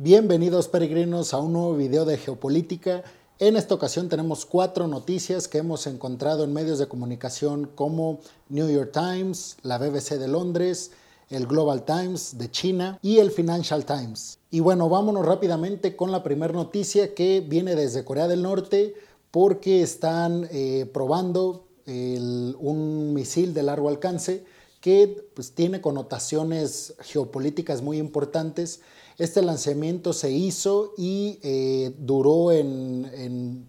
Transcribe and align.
Bienvenidos 0.00 0.68
peregrinos 0.68 1.34
a 1.34 1.38
un 1.38 1.54
nuevo 1.54 1.74
video 1.74 2.04
de 2.04 2.18
geopolítica. 2.18 3.02
En 3.40 3.56
esta 3.56 3.74
ocasión 3.74 4.08
tenemos 4.08 4.46
cuatro 4.46 4.86
noticias 4.86 5.48
que 5.48 5.58
hemos 5.58 5.88
encontrado 5.88 6.44
en 6.44 6.52
medios 6.52 6.78
de 6.78 6.86
comunicación 6.86 7.68
como 7.74 8.20
New 8.48 8.70
York 8.70 8.92
Times, 8.92 9.56
la 9.62 9.76
BBC 9.76 10.20
de 10.20 10.28
Londres, 10.28 10.92
el 11.30 11.48
Global 11.48 11.84
Times 11.84 12.38
de 12.38 12.48
China 12.48 13.00
y 13.02 13.18
el 13.18 13.32
Financial 13.32 13.84
Times. 13.84 14.38
Y 14.52 14.60
bueno, 14.60 14.88
vámonos 14.88 15.26
rápidamente 15.26 15.96
con 15.96 16.12
la 16.12 16.22
primera 16.22 16.52
noticia 16.52 17.12
que 17.12 17.40
viene 17.40 17.74
desde 17.74 18.04
Corea 18.04 18.28
del 18.28 18.42
Norte 18.42 18.94
porque 19.32 19.82
están 19.82 20.46
eh, 20.52 20.88
probando 20.94 21.66
un 21.88 23.14
misil 23.14 23.52
de 23.52 23.64
largo 23.64 23.88
alcance 23.88 24.44
que 24.80 25.28
pues, 25.34 25.52
tiene 25.52 25.80
connotaciones 25.80 26.94
geopolíticas 27.00 27.82
muy 27.82 27.98
importantes 27.98 28.80
este 29.18 29.42
lanzamiento 29.42 30.12
se 30.12 30.30
hizo 30.30 30.94
y 30.96 31.40
eh, 31.42 31.92
duró 31.98 32.52
en, 32.52 33.66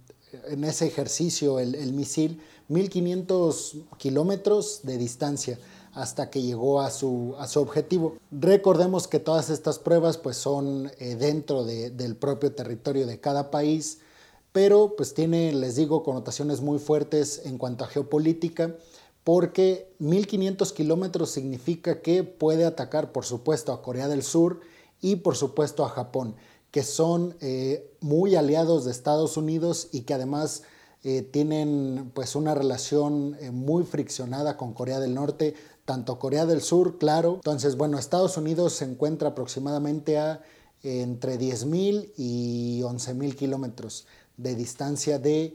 ese 0.64 0.86
ejercicio 0.86 1.60
el, 1.60 1.92
misil 1.94 2.40
1500 2.68 3.78
kilómetros 3.98 4.82
de 4.84 4.98
distancia 5.00 5.60
hasta 5.94 6.30
que 6.30 6.44
llegó 6.44 6.82
a 6.82 6.92
su, 6.92 7.36
a 7.40 7.48
su, 7.48 7.60
objetivo. 7.60 8.18
Recordemos 8.30 9.08
que 9.08 9.20
todas 9.20 9.50
estas 9.50 9.80
pruebas 9.80 10.18
pues, 10.20 10.38
son 10.38 10.92
eh, 11.00 11.16
dentro 11.16 11.66
del 11.66 12.16
propio 12.16 12.52
territorio 12.54 13.08
de 13.08 13.20
cada 13.20 13.50
país, 13.50 14.00
pero 14.52 14.94
pues 14.96 15.16
tiene, 15.16 15.52
les 15.52 15.76
digo, 15.76 16.04
connotaciones 16.04 16.62
muy 16.62 16.78
fuertes 16.78 17.42
en 17.46 17.58
cuanto 17.58 17.86
a 17.86 17.88
geopolítica, 17.88 18.76
porque 19.24 19.92
1500 19.98 20.72
kilómetros 20.74 21.32
significa 21.32 22.02
que 22.02 22.24
puede 22.24 22.66
atacar, 22.66 23.12
por 23.12 23.26
supuesto, 23.26 23.74
a 23.74 23.82
Corea 23.82 24.08
del 24.08 24.22
Sur 24.22 24.60
y 25.02 25.18
por 25.18 25.36
supuesto 25.36 25.86
a 25.86 25.90
Japón, 25.90 26.36
que 26.72 26.84
son 26.84 27.36
eh, 27.42 27.92
muy 28.00 28.36
aliados 28.36 28.86
de 28.86 28.92
Estados 28.92 29.38
Unidos 29.38 29.90
y 29.92 30.02
que 30.02 30.14
además 30.14 30.64
eh, 31.04 31.22
tienen 31.22 32.12
pues 32.14 32.36
una 32.36 32.54
relación 32.54 33.38
eh, 33.40 33.52
muy 33.52 33.84
friccionada 33.84 34.58
con 34.58 34.74
Corea 34.74 35.00
del 35.00 35.16
Norte, 35.16 35.56
tanto 35.86 36.20
Corea 36.20 36.46
del 36.46 36.62
Sur, 36.62 36.98
claro. 36.98 37.36
Entonces, 37.36 37.78
bueno, 37.78 37.98
Estados 37.98 38.38
Unidos 38.38 38.74
se 38.74 38.86
encuentra 38.86 39.30
aproximadamente 39.30 40.18
a 40.18 40.42
entre 40.82 41.38
10.000 41.38 42.14
y 42.16 42.80
11.000 42.84 43.36
kilómetros 43.36 44.06
de 44.38 44.56
distancia 44.56 45.20
de 45.20 45.54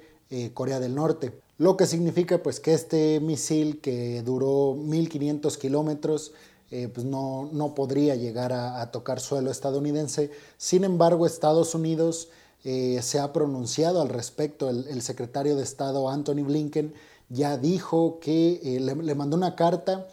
Corea 0.52 0.80
del 0.80 0.94
Norte. 0.94 1.40
Lo 1.56 1.78
que 1.78 1.86
significa 1.86 2.42
pues 2.42 2.60
que 2.60 2.74
este 2.74 3.20
misil 3.20 3.80
que 3.80 4.22
duró 4.22 4.74
1.500 4.74 5.56
kilómetros 5.56 6.32
eh, 6.70 6.88
pues 6.88 7.06
no, 7.06 7.48
no, 7.52 7.74
podría 7.74 8.16
llegar 8.16 8.52
a, 8.52 8.90
tocar 8.90 9.20
suelo 9.20 9.50
estadounidense. 9.50 10.30
Sin 10.56 10.84
embargo, 10.84 11.26
Estados 11.26 11.74
Unidos 11.74 12.30
eh, 12.64 13.00
se 13.02 13.18
ha 13.20 13.32
pronunciado 13.32 14.00
al 14.00 14.08
respecto. 14.08 14.70
El, 14.70 15.02
secretario 15.02 15.56
de 15.56 15.62
Estado 15.62 16.08
Anthony 16.08 16.42
Blinken 16.42 16.94
ya 17.28 17.58
dijo 17.58 18.18
que 18.18 18.60
eh, 18.64 18.80
le, 18.80 19.14
mandó 19.14 19.36
una 19.36 19.56
carta 19.56 20.08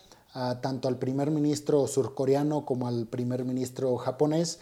tanto 0.61 0.87
al 0.87 0.97
primer 0.97 1.29
ministro 1.29 1.85
surcoreano 1.87 2.65
como 2.65 2.87
al 2.87 3.05
primer 3.05 3.43
ministro 3.43 3.97
japonés 3.97 4.59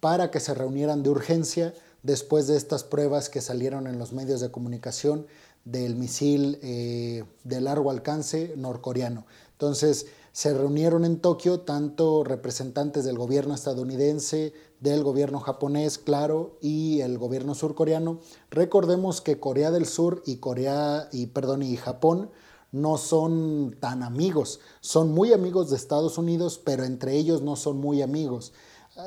para 0.00 0.32
que 0.32 0.40
se 0.40 0.52
reunieran 0.52 1.04
de 1.04 1.10
urgencia 1.10 1.74
después 2.02 2.48
de 2.48 2.56
estas 2.56 2.82
pruebas 2.82 3.28
que 3.28 3.40
salieron 3.40 3.86
en 3.86 4.00
los 4.00 4.12
medios 4.12 4.40
de 4.40 4.50
comunicación 4.50 5.26
del 5.64 5.94
misil 5.94 6.58
de 6.60 7.60
largo 7.60 7.92
alcance 7.92 8.54
norcoreano. 8.56 9.24
Entonces, 9.52 10.06
se 10.32 10.54
reunieron 10.54 11.04
en 11.04 11.20
Tokio 11.20 11.60
tanto 11.60 12.24
representantes 12.24 13.04
del 13.04 13.18
gobierno 13.18 13.54
estadounidense, 13.54 14.54
del 14.80 15.04
gobierno 15.04 15.40
japonés, 15.40 15.98
claro, 15.98 16.56
y 16.60 17.00
el 17.02 17.18
gobierno 17.18 17.54
surcoreano. 17.54 18.18
Recordemos 18.50 19.20
que 19.20 19.38
Corea 19.38 19.70
del 19.70 19.86
Sur 19.86 20.22
y 20.24 20.36
Corea 20.36 21.08
y 21.12 21.26
perdón, 21.26 21.62
y 21.62 21.76
Japón 21.76 22.30
no 22.72 22.96
son 22.96 23.76
tan 23.78 24.02
amigos, 24.02 24.60
son 24.80 25.12
muy 25.12 25.34
amigos 25.34 25.68
de 25.68 25.76
Estados 25.76 26.16
Unidos, 26.16 26.58
pero 26.64 26.84
entre 26.84 27.14
ellos 27.16 27.42
no 27.42 27.54
son 27.54 27.76
muy 27.76 28.00
amigos. 28.00 28.54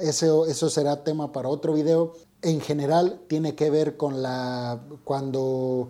Eso, 0.02 0.46
eso 0.46 0.70
será 0.70 1.04
tema 1.04 1.32
para 1.32 1.50
otro 1.50 1.74
video. 1.74 2.14
En 2.44 2.62
general 2.62 3.22
tiene 3.28 3.56
que 3.56 3.72
ver 3.72 3.98
con 3.98 4.22
la 4.22 4.84
cuando 5.04 5.90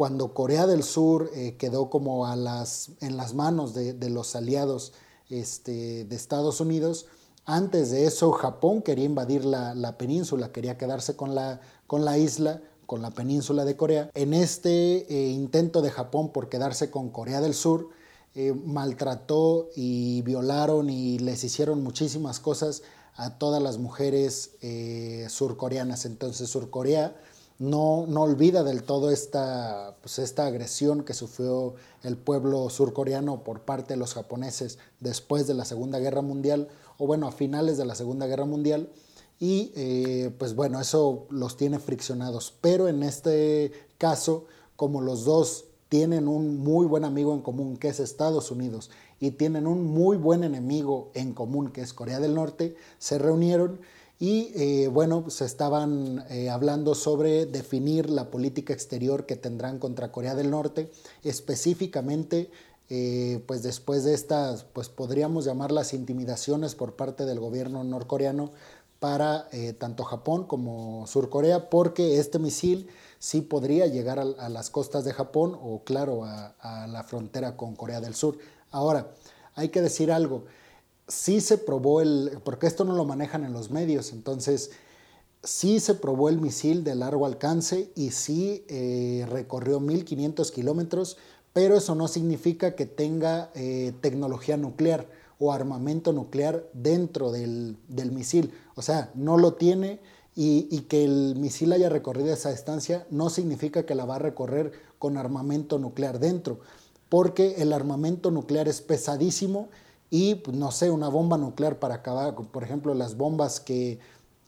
cuando 0.00 0.32
Corea 0.32 0.66
del 0.66 0.82
Sur 0.82 1.30
eh, 1.34 1.56
quedó 1.58 1.90
como 1.90 2.26
en 2.32 2.42
las 2.42 3.34
manos 3.34 3.74
de, 3.74 4.08
los 4.08 4.34
aliados 4.34 4.94
este, 5.28 6.06
de 6.06 6.16
Estados 6.16 6.62
Unidos, 6.62 7.04
antes 7.44 7.90
de 7.90 8.06
eso 8.06 8.32
Japón 8.32 8.80
quería 8.80 9.04
invadir 9.04 9.44
la, 9.44 9.98
península, 9.98 10.52
quería 10.52 10.78
quedarse 10.78 11.16
con 11.16 11.34
la, 11.34 11.60
con 11.86 12.06
la, 12.06 12.16
isla, 12.16 12.62
con 12.86 13.02
la 13.02 13.10
península 13.10 13.66
de 13.66 13.76
Corea. 13.76 14.10
En 14.14 14.32
este 14.32 15.04
eh, 15.14 15.28
intento 15.32 15.82
de 15.82 15.90
Japón 15.90 16.30
por 16.32 16.48
quedarse 16.48 16.90
con 16.90 17.10
Corea 17.10 17.42
del 17.42 17.52
Sur, 17.52 17.90
eh, 18.34 18.54
maltrató 18.54 19.68
y 19.76 20.22
violaron 20.22 20.88
y 20.88 21.18
les 21.18 21.44
hicieron 21.44 21.82
muchísimas 21.82 22.40
cosas 22.40 22.82
a 23.16 23.36
todas 23.36 23.62
las 23.62 23.76
mujeres 23.76 24.52
surcoreanas. 25.28 26.06
Entonces 26.06 26.48
Surcorea 26.48 27.14
no, 27.60 28.06
no 28.08 28.22
olvida 28.22 28.64
del 28.64 28.82
todo 28.82 29.10
esta, 29.10 29.94
pues 30.00 30.18
esta 30.18 30.46
agresión 30.46 31.04
que 31.04 31.12
sufrió 31.12 31.74
el 32.02 32.16
pueblo 32.16 32.70
surcoreano 32.70 33.44
por 33.44 33.60
parte 33.60 33.92
de 33.92 33.98
los 33.98 34.14
japoneses 34.14 34.78
después 34.98 35.46
de 35.46 35.52
la 35.52 35.66
Segunda 35.66 35.98
Guerra 35.98 36.22
Mundial, 36.22 36.68
o 36.96 37.06
bueno, 37.06 37.28
a 37.28 37.32
finales 37.32 37.76
de 37.76 37.84
la 37.84 37.94
Segunda 37.94 38.26
Guerra 38.26 38.46
Mundial, 38.46 38.88
y 39.38 39.72
eh, 39.76 40.34
pues 40.38 40.54
bueno, 40.54 40.80
eso 40.80 41.26
los 41.28 41.58
tiene 41.58 41.78
friccionados. 41.78 42.54
Pero 42.62 42.88
en 42.88 43.02
este 43.02 43.72
caso, 43.98 44.46
como 44.76 45.02
los 45.02 45.26
dos 45.26 45.66
tienen 45.90 46.28
un 46.28 46.56
muy 46.56 46.86
buen 46.86 47.04
amigo 47.04 47.34
en 47.34 47.42
común, 47.42 47.76
que 47.76 47.88
es 47.88 48.00
Estados 48.00 48.50
Unidos, 48.50 48.90
y 49.18 49.32
tienen 49.32 49.66
un 49.66 49.84
muy 49.84 50.16
buen 50.16 50.44
enemigo 50.44 51.10
en 51.12 51.34
común, 51.34 51.72
que 51.72 51.82
es 51.82 51.92
Corea 51.92 52.20
del 52.20 52.34
Norte, 52.34 52.74
se 52.98 53.18
reunieron 53.18 53.80
y 54.20 54.52
eh, 54.54 54.88
bueno, 54.88 55.30
se 55.30 55.46
estaban 55.46 56.26
eh, 56.28 56.50
hablando 56.50 56.94
sobre 56.94 57.46
definir 57.46 58.10
la 58.10 58.30
política 58.30 58.74
exterior 58.74 59.24
que 59.24 59.34
tendrán 59.34 59.78
contra 59.78 60.12
Corea 60.12 60.34
del 60.34 60.50
Norte, 60.50 60.90
específicamente 61.24 62.50
eh, 62.90 63.42
pues 63.46 63.62
después 63.62 64.04
de 64.04 64.12
estas, 64.12 64.64
pues 64.64 64.90
podríamos 64.90 65.46
llamarlas 65.46 65.94
intimidaciones 65.94 66.74
por 66.74 66.96
parte 66.96 67.24
del 67.24 67.40
gobierno 67.40 67.82
norcoreano 67.82 68.50
para 68.98 69.48
tanto 69.78 70.04
Japón 70.04 70.44
como 70.44 71.06
Surcorea, 71.06 71.70
porque 71.70 72.18
este 72.18 72.38
misil 72.38 72.90
sí 73.18 73.40
podría 73.40 73.86
llegar 73.86 74.18
a, 74.18 74.48
las 74.50 74.68
costas 74.68 75.04
de 75.04 75.14
Japón 75.14 75.58
o 75.58 75.84
claro 75.84 76.24
a 76.26 76.86
la 76.86 77.02
frontera 77.02 77.56
con 77.56 77.74
Corea 77.74 78.02
del 78.02 78.14
Sur. 78.14 78.36
Ahora, 78.70 79.10
hay 79.54 79.70
que 79.70 79.80
decir 79.80 80.12
algo, 80.12 80.44
sí 81.10 81.40
se 81.40 81.58
probó 81.58 82.00
el, 82.00 82.38
porque 82.44 82.66
esto 82.66 82.84
no 82.84 82.94
lo 82.94 83.04
manejan 83.04 83.44
en 83.44 83.52
los 83.52 83.70
medios, 83.70 84.12
entonces 84.12 84.70
sí 85.42 85.80
se 85.80 85.94
probó 85.94 86.28
el 86.28 86.40
misil 86.40 86.84
de 86.84 86.94
largo 86.94 87.26
alcance 87.26 87.90
y 87.94 88.10
sí 88.10 88.64
eh, 88.68 89.26
recorrió 89.28 89.80
1500 89.80 90.50
kilómetros, 90.52 91.18
pero 91.52 91.76
eso 91.76 91.94
no 91.94 92.08
significa 92.08 92.74
que 92.76 92.86
tenga 92.86 93.50
eh, 93.54 93.92
tecnología 94.00 94.56
nuclear 94.56 95.08
o 95.38 95.52
armamento 95.52 96.12
nuclear 96.12 96.68
dentro 96.74 97.32
del, 97.32 97.76
misil. 98.12 98.52
O 98.74 98.82
sea, 98.82 99.10
no 99.14 99.38
lo 99.38 99.54
tiene 99.54 100.00
y, 100.36 100.68
y, 100.70 100.82
que 100.82 101.02
el 101.04 101.34
misil 101.36 101.72
haya 101.72 101.88
recorrido 101.88 102.32
esa 102.32 102.50
distancia 102.50 103.06
no 103.10 103.30
significa 103.30 103.84
que 103.84 103.94
la 103.94 104.04
va 104.04 104.16
a 104.16 104.20
recorrer 104.20 104.72
con 104.98 105.16
armamento 105.16 105.78
nuclear 105.78 106.20
dentro, 106.20 106.60
porque 107.08 107.56
el 107.58 107.72
armamento 107.72 108.30
nuclear 108.30 108.68
es 108.68 108.82
pesadísimo 108.82 109.70
y, 110.10 110.34
pues, 110.36 110.56
no 110.56 110.72
sé, 110.72 110.90
una 110.90 111.08
bomba 111.08 111.38
nuclear 111.38 111.78
para 111.78 111.96
acabar, 111.96 112.34
por 112.34 112.64
ejemplo, 112.64 112.94
las 112.94 113.16
bombas 113.16 113.60
que, 113.60 114.00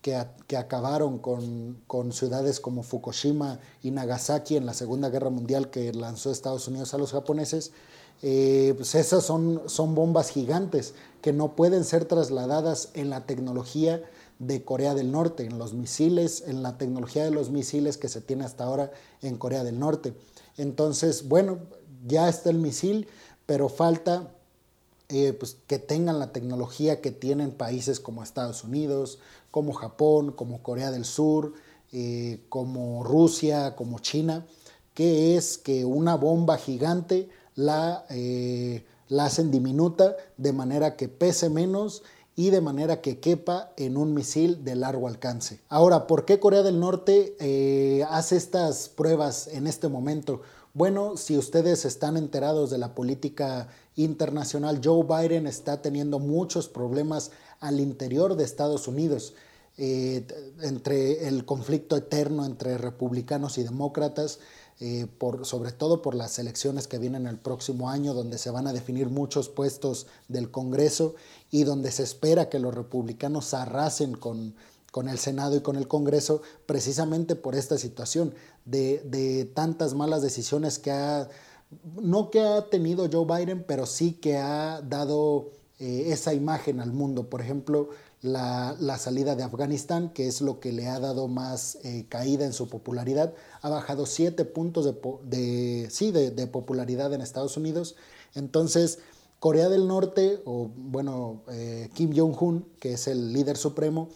que, 0.03 0.56
acabaron 0.56 1.19
con, 1.19 1.81
con, 1.87 2.12
ciudades 2.12 2.59
como 2.59 2.82
Fukushima 2.82 3.61
y 3.82 3.93
Nagasaki 3.93 4.56
en 4.56 4.67
la 4.67 4.75
Segunda 4.75 5.09
Guerra 5.09 5.31
Mundial 5.31 5.70
que 5.70 5.93
lanzó 5.93 6.32
Estados 6.32 6.67
Unidos 6.67 6.93
a 6.93 6.99
los 6.99 7.12
japoneses, 7.12 7.73
eh, 8.23 8.75
pues 8.76 8.94
esas 8.97 9.25
son, 9.25 9.62
son 9.67 9.94
bombas 9.94 10.31
gigantes 10.31 10.94
que 11.23 11.32
no 11.32 11.55
pueden 11.55 11.85
ser 11.85 12.05
trasladadas 12.05 12.91
en 12.94 13.11
la 13.11 13.26
tecnología 13.26 14.03
de 14.41 14.65
Corea 14.65 14.94
del 14.94 15.12
Norte, 15.12 15.44
en 15.44 15.58
los 15.58 15.73
misiles, 15.73 16.43
en 16.47 16.62
la 16.65 16.79
tecnología 16.79 17.25
de 17.25 17.31
los 17.31 17.50
misiles 17.50 17.97
que 17.97 18.08
se 18.08 18.20
tiene 18.20 18.44
hasta 18.44 18.65
ahora 18.65 18.91
en 19.23 19.38
Corea 19.38 19.62
del 19.62 19.79
Norte. 19.79 20.15
Entonces, 20.56 21.29
bueno, 21.29 21.58
ya 22.06 22.29
está 22.29 22.50
el 22.50 22.58
misil, 22.58 23.06
pero 23.47 23.69
falta 23.69 24.35
eh, 25.14 25.35
pues, 25.35 25.59
que 25.67 25.79
tengan 25.79 26.19
la 26.19 26.32
tecnología 26.32 27.03
que 27.03 27.11
tienen 27.11 27.50
países 27.50 28.00
como 28.00 28.23
Estados 28.23 28.64
Unidos, 28.64 29.19
como 29.50 29.75
Japón, 29.75 30.32
como 30.32 30.62
Corea 30.62 30.91
del 30.91 31.05
Sur, 31.05 31.53
eh, 31.93 32.41
como 32.49 33.05
Rusia, 33.05 33.76
como 33.76 33.99
China, 33.99 34.47
que 34.94 35.37
es 35.37 35.59
que 35.59 35.85
una 35.85 36.14
bomba 36.14 36.56
gigante 36.56 37.29
la, 37.55 38.06
eh, 38.09 38.87
la 39.09 39.26
hacen 39.26 39.50
diminuta 39.50 40.17
de 40.38 40.55
manera 40.55 40.97
que 40.97 41.09
pese 41.09 41.50
menos 41.50 42.03
y 42.35 42.49
de 42.49 42.62
manera 42.62 43.03
que 43.03 43.20
quepa 43.20 43.75
en 43.76 43.99
un 43.99 44.15
misil 44.15 44.65
de 44.65 44.76
largo 44.76 45.08
alcance. 45.08 45.61
Ahora, 45.69 46.06
¿por 46.06 46.25
qué 46.25 46.41
Corea 46.41 46.62
del 46.62 46.81
Norte 46.81 47.37
hace 48.08 48.37
estas 48.38 48.88
pruebas 48.88 49.49
en 49.49 49.67
este 49.67 49.88
momento? 49.88 50.41
Bueno, 50.74 51.19
si 51.19 51.36
ustedes 51.36 51.84
están 51.84 52.16
enterados 52.16 52.70
de 52.70 52.78
la 52.78 52.94
política 52.94 53.69
internacional, 53.94 54.80
Joe 54.82 55.04
Biden 55.04 55.46
está 55.46 55.82
teniendo 55.82 56.19
muchos 56.19 56.69
problemas 56.69 57.30
al 57.60 57.78
interior 57.78 58.36
de 58.36 58.44
Estados 58.44 58.88
Unidos. 58.88 59.34
Eh, 59.76 60.26
entre 60.62 61.28
el 61.28 61.44
conflicto 61.44 61.96
eterno 61.96 62.44
entre 62.46 62.78
republicanos 62.78 63.58
y 63.58 63.62
demócratas, 63.62 64.38
eh, 64.80 65.06
por, 65.19 65.44
sobre 65.44 65.72
todo 65.72 66.00
por 66.00 66.14
las 66.14 66.38
elecciones 66.38 66.86
que 66.88 66.98
vienen 66.98 67.26
el 67.26 67.38
próximo 67.38 67.90
año, 67.90 68.14
donde 68.14 68.38
se 68.38 68.50
van 68.50 68.66
a 68.66 68.72
definir 68.72 69.10
muchos 69.10 69.50
puestos 69.50 70.06
del 70.28 70.50
Congreso 70.50 71.14
y 71.50 71.64
donde 71.64 71.90
se 71.90 72.02
espera 72.02 72.48
que 72.48 72.58
los 72.58 72.74
republicanos 72.74 73.52
arrasen 73.52 74.14
con, 74.14 74.54
con 74.93 75.09
el 75.09 75.19
Senado 75.19 75.56
y 75.56 75.62
con 75.62 75.77
el 75.77 75.89
Congreso, 75.89 76.43
precisamente 76.67 77.35
por 77.35 77.56
esta 77.56 77.79
situación 77.79 78.35
de, 78.67 79.50
tantas 79.55 79.94
malas 79.94 80.23
decisiones 80.23 80.79
que 80.79 80.93
ha, 80.93 81.29
no 82.00 82.31
que 82.31 82.41
ha 82.41 82.69
tenido 82.69 83.09
Joe 83.11 83.25
Biden, 83.27 83.65
pero 83.67 83.87
sí 83.87 84.12
que 84.12 84.37
ha 84.37 84.83
dado 84.83 85.50
eh, 85.81 86.12
esa 86.12 86.35
imagen 86.35 86.79
al 86.79 86.93
mundo. 86.93 87.31
Por 87.31 87.41
ejemplo, 87.41 87.89
la, 88.21 88.77
salida 88.99 89.35
de 89.35 89.43
Afganistán, 89.43 90.11
que 90.11 90.29
es 90.29 90.43
lo 90.43 90.61
que 90.61 90.73
le 90.73 90.87
ha 90.87 91.00
dado 91.00 91.27
más 91.27 91.79
eh, 91.85 92.05
caída 92.11 92.44
en 92.44 92.53
su 92.53 92.69
popularidad, 92.69 93.33
ha 93.62 93.71
bajado 93.71 94.05
siete 94.05 94.44
puntos 94.44 94.94
de, 95.25 95.89
sí, 95.91 96.12
de, 96.12 96.47
popularidad 96.49 97.15
en 97.15 97.23
Estados 97.23 97.56
Unidos. 97.56 97.97
Entonces, 98.35 98.99
Corea 99.41 99.71
del 99.71 99.89
Norte, 99.89 100.43
o 100.44 100.71
bueno, 100.77 101.41
eh, 101.50 101.89
Kim 101.94 102.12
Jong-un, 102.15 102.67
que 102.79 102.93
es 102.93 103.09
el 103.09 103.33
líder 103.33 103.56
supremo, 103.56 104.11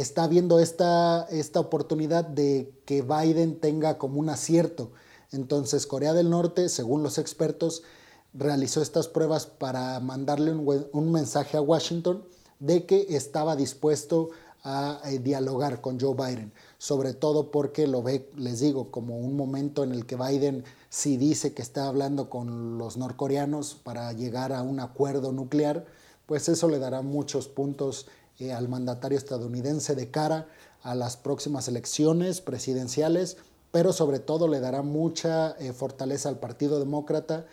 está 0.00 0.26
viendo 0.26 0.60
esta, 0.60 1.26
esta 1.30 1.60
oportunidad 1.60 2.24
de 2.24 2.72
que 2.84 3.02
Biden 3.02 3.60
tenga 3.60 3.98
como 3.98 4.20
un 4.20 4.28
acierto. 4.28 4.92
Entonces, 5.32 5.86
Corea 5.86 6.14
del 6.14 6.30
Norte, 6.30 6.68
según 6.68 7.02
los 7.02 7.18
expertos, 7.18 7.82
realizó 8.34 8.82
estas 8.82 9.08
pruebas 9.08 9.46
para 9.46 10.00
mandarle 10.00 10.52
un 10.52 11.12
mensaje 11.12 11.56
a 11.56 11.60
Washington 11.60 12.24
de 12.60 12.86
que 12.86 13.06
estaba 13.10 13.56
dispuesto 13.56 14.30
a 14.64 15.00
eh, 15.04 15.18
dialogar 15.18 15.80
con 15.80 16.00
Joe 16.00 16.14
Biden, 16.14 16.52
sobre 16.78 17.14
todo 17.14 17.50
porque 17.50 17.86
lo 17.86 18.02
ve, 18.02 18.30
les 18.36 18.60
digo, 18.60 18.90
como 18.90 19.18
un 19.18 19.36
momento 19.36 19.84
en 19.84 19.92
el 19.92 20.04
que 20.04 20.16
Biden 20.16 20.64
si 20.90 21.16
dice 21.16 21.54
que 21.54 21.62
está 21.62 21.86
hablando 21.86 22.28
con 22.28 22.78
los 22.78 22.96
norcoreanos 22.96 23.74
para 23.74 24.12
llegar 24.12 24.52
a 24.52 24.62
un 24.62 24.80
acuerdo 24.80 25.32
nuclear, 25.32 25.86
pues 26.26 26.48
eso 26.48 26.68
le 26.68 26.78
dará 26.78 27.02
muchos 27.02 27.48
puntos 27.48 28.06
eh, 28.38 28.52
al 28.52 28.68
mandatario 28.68 29.18
estadounidense 29.18 29.94
de 29.94 30.10
cara 30.10 30.48
a 30.82 30.94
las 30.94 31.16
próximas 31.16 31.68
elecciones 31.68 32.40
presidenciales, 32.40 33.36
pero 33.70 33.92
sobre 33.92 34.18
todo 34.18 34.48
le 34.48 34.60
dará 34.60 34.82
mucha 34.82 35.52
eh, 35.58 35.72
fortaleza 35.72 36.28
al 36.28 36.38
Partido 36.38 36.78
Demócrata, 36.78 37.46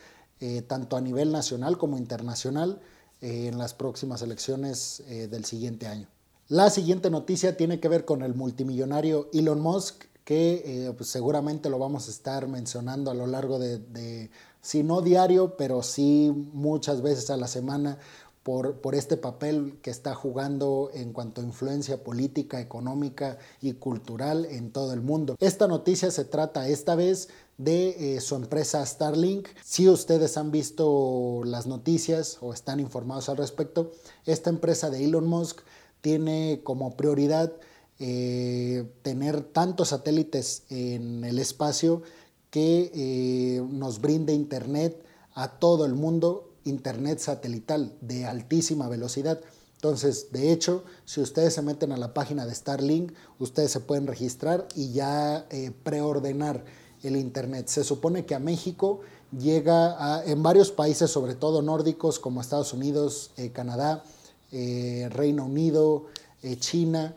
tanto 0.68 0.98
a 0.98 1.02
nivel 1.02 1.32
nacional 1.32 1.78
como 1.78 1.98
internacional, 1.98 2.80
en 3.22 3.58
las 3.58 3.74
próximas 3.74 4.22
elecciones 4.22 5.02
eh, 5.08 5.28
del 5.28 5.46
siguiente 5.46 5.88
año. 5.88 6.08
La 6.48 6.70
siguiente 6.70 7.10
noticia 7.10 7.58
tiene 7.58 7.80
que 7.80 7.88
ver 7.88 8.06
con 8.06 8.22
el 8.22 8.36
multimillonario 8.36 9.30
Elon 9.34 9.62
Musk, 9.62 10.06
que 10.24 10.64
eh, 10.66 10.94
pues, 10.96 11.10
seguramente 11.10 11.70
lo 11.70 11.80
vamos 11.80 12.08
a 12.08 12.12
estar 12.12 12.48
mencionando 12.48 13.10
a 13.12 13.14
lo 13.14 13.26
largo 13.26 13.58
de, 13.58 14.30
si 14.62 14.84
no 14.84 15.02
diario, 15.02 15.56
pero 15.58 15.81
sí 15.81 16.31
muchas 16.54 17.02
veces 17.02 17.30
a 17.30 17.38
la 17.38 17.48
semana 17.48 17.98
por, 18.45 18.94
este 18.94 19.18
papel 19.18 19.80
que 19.81 19.89
está 19.89 20.13
jugando 20.13 20.92
en 20.94 21.13
cuanto 21.13 21.42
a 21.42 21.44
influencia 21.44 22.03
política, 22.03 22.62
económica 22.62 23.39
y 23.59 23.74
cultural 23.74 24.45
en 24.45 24.71
todo 24.71 24.94
el 24.94 25.01
mundo. 25.01 25.36
Esta 25.39 25.68
noticia 25.68 26.12
se 26.12 26.25
trata 26.25 26.68
esta 26.68 26.94
vez 26.94 27.30
de 27.57 28.18
eh, 28.18 28.21
su 28.21 28.36
empresa 28.36 28.86
Starlink. 28.86 29.47
Si 29.63 29.89
ustedes 29.89 30.38
han 30.38 30.51
visto 30.51 31.42
las 31.44 31.65
noticias 31.65 32.38
o 32.39 32.53
están 32.53 32.80
informados 32.80 33.30
al 33.30 33.38
respecto, 33.38 33.94
esta 34.27 34.51
empresa 34.51 34.92
de 34.92 35.03
Elon 35.03 35.25
Musk 35.25 35.62
tiene 36.01 36.62
como 36.62 36.95
prioridad 36.95 37.51
eh, 37.97 38.88
tener 39.01 39.42
tantos 39.42 39.88
satélites 39.88 40.65
en 40.69 41.24
el 41.24 41.39
espacio 41.39 42.03
que 42.51 42.92
eh, 42.94 43.63
nos 43.71 44.01
brinde 44.01 44.33
internet 44.33 45.03
a 45.33 45.57
todo 45.57 45.88
el 45.88 45.95
mundo, 45.95 46.51
internet 46.66 47.20
satelital 47.20 47.94
de 48.02 48.26
altísima 48.26 48.90
velocidad. 48.90 49.40
Entonces, 49.76 50.32
de 50.32 50.52
hecho, 50.52 50.84
si 51.06 51.22
ustedes 51.22 51.54
se 51.54 51.62
meten 51.62 51.92
a 51.92 51.98
la 51.98 52.14
página 52.14 52.46
de 52.46 52.54
Starlink, 52.54 53.14
ustedes 53.40 53.72
se 53.72 53.80
pueden 53.80 54.08
registrar 54.08 54.68
y 54.76 54.92
ya 54.92 55.48
preordenar 55.84 56.64
el 57.08 57.16
Internet. 57.16 57.68
Se 57.68 57.84
supone 57.84 58.26
que 58.26 58.36
a 58.36 58.40
México 58.40 59.02
llega 59.38 59.96
a, 60.00 60.26
en 60.26 60.44
varios 60.44 60.72
países, 60.72 61.12
sobre 61.12 61.36
todo 61.36 61.62
nórdicos 61.62 62.20
como 62.20 62.42
Estados 62.42 62.74
Unidos, 62.74 63.32
eh, 63.38 63.52
Canadá, 63.52 64.04
eh, 64.52 65.10
Reino 65.12 65.46
Unido, 65.46 66.06
eh, 66.44 66.58
China, 66.58 67.16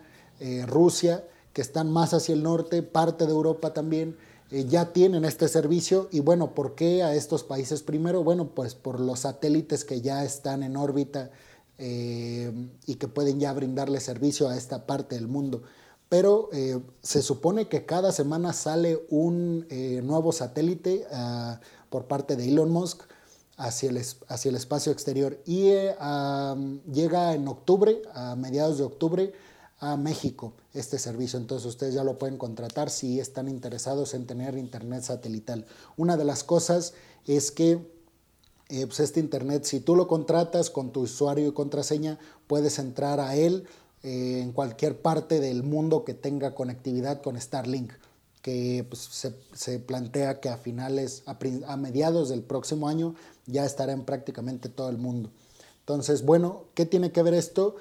Rusia, 0.69 1.25
que 1.53 1.61
están 1.61 1.91
más 1.91 2.15
hacia 2.15 2.33
el 2.33 2.45
norte, 2.45 2.85
parte 2.85 3.27
de 3.27 3.33
Europa 3.33 3.75
también, 3.75 4.17
ya 4.51 4.93
tienen 4.93 5.25
este 5.25 5.49
servicio. 5.49 6.09
Y 6.11 6.21
bueno, 6.21 6.55
¿por 6.55 6.75
qué 6.75 7.03
a 7.03 7.15
estos 7.15 7.45
países 7.45 7.83
primero? 7.83 8.23
Bueno, 8.25 8.55
pues 8.55 8.75
por 8.75 9.01
los 9.01 9.21
satélites 9.21 9.85
que 9.85 10.01
ya 10.01 10.25
están 10.25 10.63
en 10.63 10.77
órbita 10.77 11.31
y 11.79 12.95
que 12.97 13.09
pueden 13.09 13.39
ya 13.39 13.53
brindarle 13.53 14.01
servicio 14.01 14.49
a 14.49 14.57
esta 14.57 14.87
parte 14.87 15.15
del 15.15 15.29
mundo 15.29 15.63
pero 16.09 16.49
eh, 16.53 16.81
se 17.03 17.23
supone 17.23 17.69
que 17.69 17.85
cada 17.85 18.13
semana 18.13 18.53
sale 18.53 19.05
un 19.11 19.67
eh, 19.69 20.01
nuevo 20.03 20.33
satélite 20.33 21.07
ah, 21.13 21.61
por 21.91 22.07
parte 22.07 22.37
de 22.37 22.49
Elon 22.49 22.71
Musk 22.71 23.03
hacia 23.57 23.91
el, 23.91 24.03
hacia 24.29 24.49
el 24.49 24.55
espacio 24.55 24.93
exterior 24.93 25.39
y 25.45 25.69
eh, 25.69 25.95
llega 26.91 27.35
en 27.35 27.47
octubre, 27.49 28.03
a 28.15 28.37
mediados 28.37 28.79
de 28.79 28.85
octubre, 28.85 29.33
a 29.81 29.97
México 29.97 30.55
este 30.75 30.99
servicio. 30.99 31.39
Entonces 31.39 31.67
ustedes 31.67 31.95
ya 31.95 32.05
lo 32.05 32.19
pueden 32.19 32.39
contratar 32.39 32.91
si 32.91 33.21
están 33.21 33.49
interesados 33.49 34.15
en 34.15 34.27
tener 34.27 34.57
internet 34.57 35.03
satelital. 35.03 35.67
Una 35.97 36.17
de 36.17 36.25
las 36.25 36.45
cosas 36.45 36.95
es 37.27 37.51
que 37.51 37.99
pues 38.69 39.01
este 39.01 39.19
internet, 39.19 39.65
si 39.65 39.81
tú 39.81 39.97
lo 39.97 40.07
contratas 40.07 40.69
con 40.69 40.93
tu 40.93 41.01
usuario 41.01 41.49
y 41.49 41.53
contraseña, 41.53 42.19
puedes 42.47 42.79
entrar 42.79 43.19
a 43.19 43.35
él 43.35 43.67
eh, 44.03 44.41
en 44.43 44.53
cualquier 44.53 45.01
parte 45.01 45.41
del 45.41 45.63
mundo 45.63 46.05
que 46.05 46.15
tenga 46.15 46.55
conectividad 46.55 47.23
con 47.23 47.41
Starlink, 47.41 47.93
que 48.43 48.87
pues, 48.89 49.35
se, 49.55 49.79
plantea 49.81 50.41
que 50.41 50.51
a 50.51 50.59
finales, 50.59 51.23
a, 51.27 51.77
mediados 51.77 52.29
del 52.29 52.43
próximo 52.43 52.89
año 52.89 53.15
ya 53.47 53.65
estará 53.65 53.93
en 53.93 54.05
prácticamente 54.05 54.69
todo 54.69 54.91
el 54.91 54.99
mundo. 54.99 55.31
Entonces, 55.81 56.25
bueno, 56.25 56.65
¿qué 56.75 56.85
tiene 56.85 57.11
que 57.11 57.23
ver 57.23 57.35
esto 57.35 57.77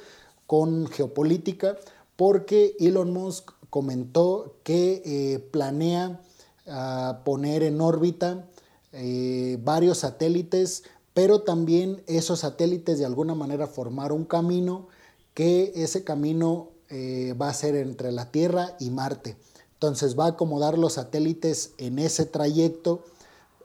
con 0.47 0.87
geopolítica? 0.87 1.77
Porque 2.15 2.75
Elon 2.79 3.13
Musk 3.13 3.51
comentó 3.69 4.55
que 4.63 5.03
eh, 5.05 5.39
planea 5.51 6.21
ah, 6.67 7.21
poner 7.25 7.63
en 7.63 7.79
órbita 7.81 8.47
eh, 8.93 9.59
varios 9.61 9.99
satélites, 9.99 10.83
pero 11.13 11.41
también 11.41 12.01
esos 12.07 12.39
satélites 12.39 12.97
de 12.97 13.05
alguna 13.05 13.35
manera 13.35 13.67
formar 13.67 14.11
un 14.11 14.25
camino 14.25 14.87
que 15.33 15.73
ese 15.75 16.03
camino 16.03 16.69
eh, 16.89 17.35
va 17.39 17.49
a 17.49 17.53
ser 17.53 17.75
entre 17.75 18.11
la 18.11 18.31
Tierra 18.31 18.75
y 18.79 18.89
Marte. 18.89 19.35
Entonces 19.73 20.17
va 20.17 20.25
a 20.25 20.29
acomodar 20.29 20.77
los 20.77 20.93
satélites 20.93 21.73
en 21.77 21.99
ese 21.99 22.25
trayecto. 22.25 23.03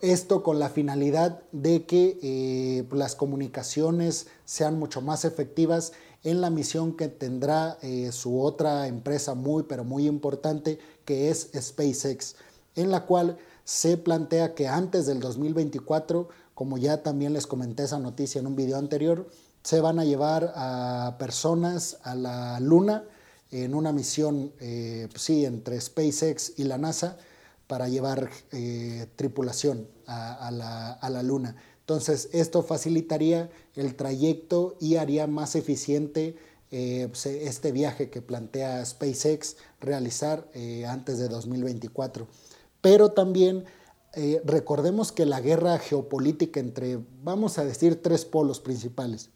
Esto 0.02 0.42
con 0.42 0.58
la 0.58 0.68
finalidad 0.68 1.40
de 1.52 1.86
que 1.86 2.84
las 2.90 3.14
comunicaciones 3.14 4.26
sean 4.44 4.78
mucho 4.78 5.00
más 5.00 5.24
efectivas 5.24 5.92
en 6.24 6.40
la 6.40 6.50
misión 6.50 6.96
que 6.96 7.08
tendrá 7.08 7.78
eh, 7.82 8.12
su 8.12 8.40
otra 8.40 8.86
empresa 8.86 9.34
muy 9.34 9.64
pero 9.64 9.84
muy 9.84 10.06
importante 10.06 10.78
que 11.04 11.30
es 11.30 11.50
SpaceX, 11.58 12.36
en 12.76 12.90
la 12.90 13.06
cual 13.06 13.38
se 13.64 13.96
plantea 13.96 14.54
que 14.54 14.68
antes 14.68 15.06
del 15.06 15.20
2024, 15.20 16.28
como 16.54 16.78
ya 16.78 17.02
también 17.02 17.32
les 17.32 17.46
comenté 17.46 17.84
esa 17.84 17.98
noticia 17.98 18.40
en 18.40 18.46
un 18.46 18.56
video 18.56 18.78
anterior, 18.78 19.28
se 19.62 19.80
van 19.80 19.98
a 19.98 20.04
llevar 20.04 20.52
a 20.56 21.16
personas 21.18 21.98
a 22.02 22.14
la 22.14 22.58
Luna 22.60 23.04
en 23.50 23.74
una 23.74 23.92
misión, 23.92 24.52
eh, 24.60 25.08
pues 25.10 25.22
sí, 25.22 25.44
entre 25.44 25.80
SpaceX 25.80 26.58
y 26.58 26.64
la 26.64 26.78
NASA 26.78 27.16
para 27.66 27.88
llevar 27.88 28.28
eh, 28.50 29.06
tripulación 29.16 29.88
a, 30.06 30.50
la, 30.50 31.22
Luna. 31.22 31.56
Entonces, 31.82 32.28
esto 32.32 32.62
facilitaría 32.62 33.50
el 33.76 33.94
trayecto 33.94 34.76
y 34.80 34.96
haría 34.96 35.26
más 35.26 35.56
eficiente 35.56 36.36
eh, 36.70 37.08
pues, 37.08 37.26
este 37.26 37.72
viaje 37.72 38.08
que 38.08 38.22
plantea 38.22 38.84
SpaceX 38.84 39.56
realizar 39.80 40.48
antes 40.88 41.18
de 41.18 41.28
2024. 41.28 42.26
Pero 42.80 43.10
también 43.10 43.64
recordemos 44.44 45.12
que 45.12 45.26
la 45.26 45.40
guerra 45.40 45.78
geopolítica 45.78 46.60
entre, 46.60 47.00
vamos 47.22 47.58
a 47.58 47.64
decir, 47.64 48.02
tres 48.02 48.24
polos 48.24 48.60
principales, 48.60 49.30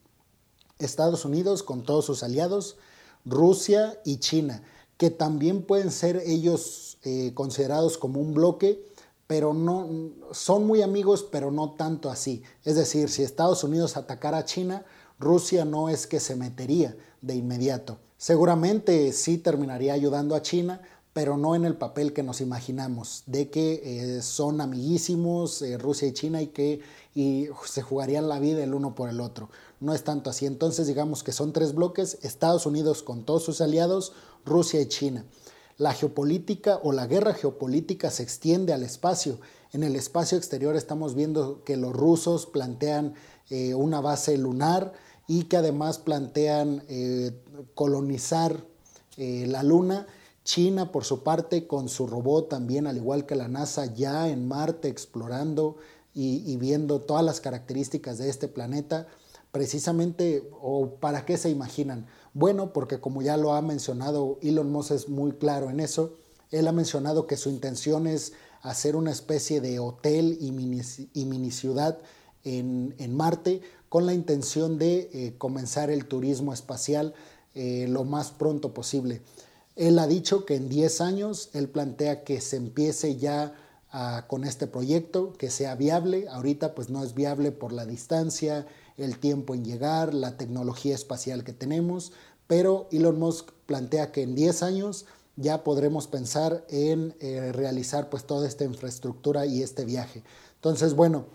Estados 0.79 1.25
Unidos 1.25 1.63
con 1.63 1.83
todos 1.83 2.05
sus 2.05 2.23
aliados, 2.23 2.77
Rusia 3.25 4.01
y 4.05 4.19
China, 4.19 4.63
que 4.97 5.11
también 5.11 5.63
pueden 5.63 5.91
ser 5.91 6.23
ellos 6.25 6.99
eh, 7.03 7.33
considerados 7.35 7.99
como 7.99 8.21
un 8.21 8.35
bloque, 8.35 8.83
pero 9.27 9.55
no 9.55 9.89
son 10.33 10.67
muy 10.67 10.83
amigos, 10.83 11.27
pero 11.31 11.51
no 11.51 11.73
tanto 11.73 12.11
así. 12.11 12.43
Es 12.65 12.77
decir, 12.77 13.09
si 13.09 13.23
Estados 13.23 13.65
Unidos 13.65 13.97
atacara 13.97 14.39
a 14.39 14.45
China, 14.45 14.85
Rusia 15.19 15.65
no 15.65 15.89
es 15.89 16.07
que 16.07 16.21
se 16.21 16.37
metería 16.37 16.97
de 17.23 17.35
inmediato. 17.35 17.99
Seguramente 18.19 19.13
sí 19.13 19.39
terminaría 19.39 19.93
ayudando 19.93 20.35
a 20.35 20.43
China, 20.43 20.81
pero 21.13 21.39
no 21.39 21.55
en 21.55 21.65
el 21.65 21.77
papel 21.77 22.13
que 22.13 22.23
nos 22.23 22.43
imaginamos, 22.43 23.23
de 23.27 23.49
que 23.49 23.81
eh, 23.85 24.23
son 24.23 24.61
amiguísimos 24.61 25.63
eh, 25.63 25.79
Rusia 25.79 26.09
y 26.09 26.13
China 26.13 26.43
y 26.43 26.49
que 26.49 26.81
y 27.15 27.49
se 27.65 27.81
jugarían 27.81 28.29
la 28.29 28.39
vida 28.39 28.63
el 28.63 28.75
uno 28.75 28.95
por 28.95 29.09
el 29.09 29.21
otro. 29.21 29.49
No 29.81 29.95
es 29.95 30.05
tanto 30.05 30.29
así. 30.29 30.45
Entonces 30.45 30.87
digamos 30.87 31.23
que 31.23 31.33
son 31.33 31.55
tres 31.55 31.75
bloques, 31.75 32.19
Estados 32.21 32.67
Unidos 32.67 33.03
con 33.03 33.25
todos 33.25 33.43
sus 33.43 33.63
aliados, 33.63 34.13
Rusia 34.45 34.83
y 34.83 34.87
China. 34.87 35.25
La 35.79 35.93
geopolítica 35.93 36.81
o 36.83 36.93
la 36.93 37.07
guerra 37.07 37.35
geopolítica 37.35 38.11
se 38.11 38.23
extiende 38.23 38.73
al 38.73 38.83
espacio. 38.83 39.39
En 39.73 39.83
el 39.83 39.97
espacio 39.97 40.39
exterior 40.39 40.77
estamos 40.77 41.15
viendo 41.15 41.65
que 41.65 41.77
los 41.77 41.93
rusos 41.93 42.47
plantean 42.47 43.15
eh, 43.51 43.75
una 43.75 44.01
base 44.01 44.39
lunar 44.39 44.93
y 45.29 45.45
que 45.45 45.57
además 45.57 45.99
plantean 45.99 46.85
colonizar 47.75 48.65
la 49.17 49.65
luna 49.65 50.07
China, 50.47 50.93
por 50.93 51.05
su 51.05 51.25
parte, 51.25 51.67
con 51.67 51.89
su 51.89 52.07
robot 52.07 52.49
también, 52.49 52.87
al 52.87 52.97
igual 52.97 53.27
que 53.27 53.35
la 53.35 53.49
NASA, 53.49 53.93
ya 53.93 54.29
en 54.29 54.47
Marte 54.47 54.87
explorando 54.87 55.77
y, 56.15 56.57
viendo 56.57 57.01
todas 57.01 57.25
las 57.25 57.41
características 57.41 58.17
de 58.17 58.31
este 58.31 58.47
planeta, 58.47 59.09
precisamente, 59.51 60.49
o 60.63 60.95
para 61.01 61.27
qué 61.27 61.37
se 61.37 61.51
imaginan. 61.51 62.07
Bueno, 62.39 62.75
porque 62.75 63.01
como 63.01 63.23
ya 63.23 63.39
lo 63.39 63.55
ha 63.55 63.63
mencionado 63.63 64.39
Elon 64.43 64.71
Musk 64.71 64.91
es 64.91 65.09
muy 65.09 65.33
claro 65.33 65.71
en 65.71 65.81
eso, 65.81 66.19
él 66.51 66.69
ha 66.69 66.73
mencionado 66.73 67.27
que 67.27 67.39
su 67.39 67.49
intención 67.49 68.07
es 68.07 68.35
hacer 68.61 68.95
una 68.95 69.11
especie 69.11 69.63
de 69.63 69.79
hotel 69.79 70.37
y 70.39 70.53
mini, 70.53 71.51
ciudad 71.51 71.97
en, 72.45 73.17
Marte 73.17 73.63
con 73.89 74.05
la 74.05 74.13
intención 74.13 74.77
de 74.77 75.09
eh, 75.15 75.35
comenzar 75.39 75.89
el 75.89 76.05
turismo 76.05 76.53
espacial 76.53 77.15
eh, 77.55 77.87
lo 77.89 78.05
más 78.05 78.33
pronto 78.33 78.75
posible. 78.75 79.23
Él 79.75 79.99
ha 79.99 80.07
dicho 80.07 80.45
que 80.45 80.57
en 80.57 80.69
10 80.69 81.01
años 81.01 81.49
él 81.55 81.71
plantea 81.71 82.23
que 82.23 82.43
se 82.43 82.59
empiece 82.59 83.17
ya 83.17 83.55
ah, 83.93 84.27
con 84.29 84.45
este 84.45 84.67
proyecto, 84.67 85.33
que 85.39 85.49
sea 85.49 85.75
viable. 85.75 86.29
Ahorita 86.29 86.75
pues 86.75 86.91
no 86.91 87.03
es 87.03 87.15
viable 87.15 87.51
por 87.51 87.73
la 87.73 87.87
distancia, 87.87 88.67
el 88.97 89.19
tiempo 89.19 89.55
en 89.55 89.65
llegar, 89.65 90.15
la 90.15 90.37
tecnología 90.37 90.95
espacial 90.95 91.45
que 91.45 91.53
tenemos, 91.53 92.13
pero 92.47 92.89
Elon 92.93 93.19
Musk 93.19 93.51
plantea 93.67 94.13
que 94.13 94.23
en 94.23 94.35
10 94.35 94.63
años 94.63 95.07
ya 95.37 95.65
podremos 95.65 96.07
pensar 96.07 96.65
en 96.69 97.15
eh, 97.21 97.53
realizar 97.53 98.09
pues 98.09 98.25
toda 98.25 98.49
esta 98.49 98.65
infraestructura 98.65 99.47
y 99.47 99.63
este 99.63 99.85
viaje. 99.85 100.23
Entonces, 100.55 100.95
bueno, 100.95 101.27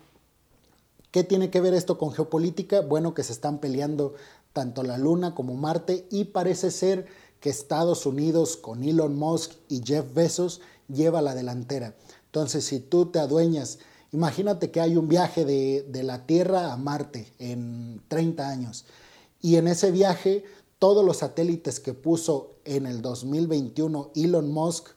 ¿qué 1.12 1.24
tiene 1.24 1.52
que 1.52 1.62
ver 1.62 1.74
esto 1.74 1.98
con 1.98 2.12
geopolítica? 2.12 2.82
Bueno, 2.82 3.14
que 3.14 3.24
se 3.24 3.34
están 3.34 3.60
peleando 3.60 4.16
tanto 4.54 4.84
la 4.84 4.98
Luna 4.98 5.36
como 5.36 5.54
Marte 5.54 6.08
y 6.10 6.26
parece 6.26 6.72
ser 6.72 7.06
que 7.40 7.50
Estados 7.50 8.06
Unidos 8.06 8.58
con 8.58 8.84
Elon 8.84 9.16
Musk 9.16 9.54
y 9.70 9.82
Jeff 9.84 10.14
Bezos 10.14 10.62
lleva 10.88 11.22
la 11.22 11.36
delantera. 11.36 11.96
Entonces, 12.26 12.66
si 12.66 12.80
tú 12.80 13.08
te 13.08 13.20
adueñas, 13.20 13.80
imagínate 14.12 14.72
que 14.72 14.82
hay 14.82 14.98
un 14.98 15.08
viaje 15.08 15.46
de, 15.46 15.84
de 15.90 16.04
la 16.04 16.26
Tierra 16.26 16.74
a 16.74 16.78
Marte 16.78 17.32
en 17.40 18.02
30 18.08 18.50
años 18.50 18.86
y 19.42 19.56
en 19.56 19.68
ese 19.68 19.92
viaje 19.92 20.44
todos 20.80 21.06
los 21.06 21.18
satélites 21.18 21.80
que 21.80 21.94
puso 21.94 22.56
en 22.66 22.88
el 22.88 23.02
2021 23.02 24.12
Elon 24.16 24.52
Musk, 24.52 24.88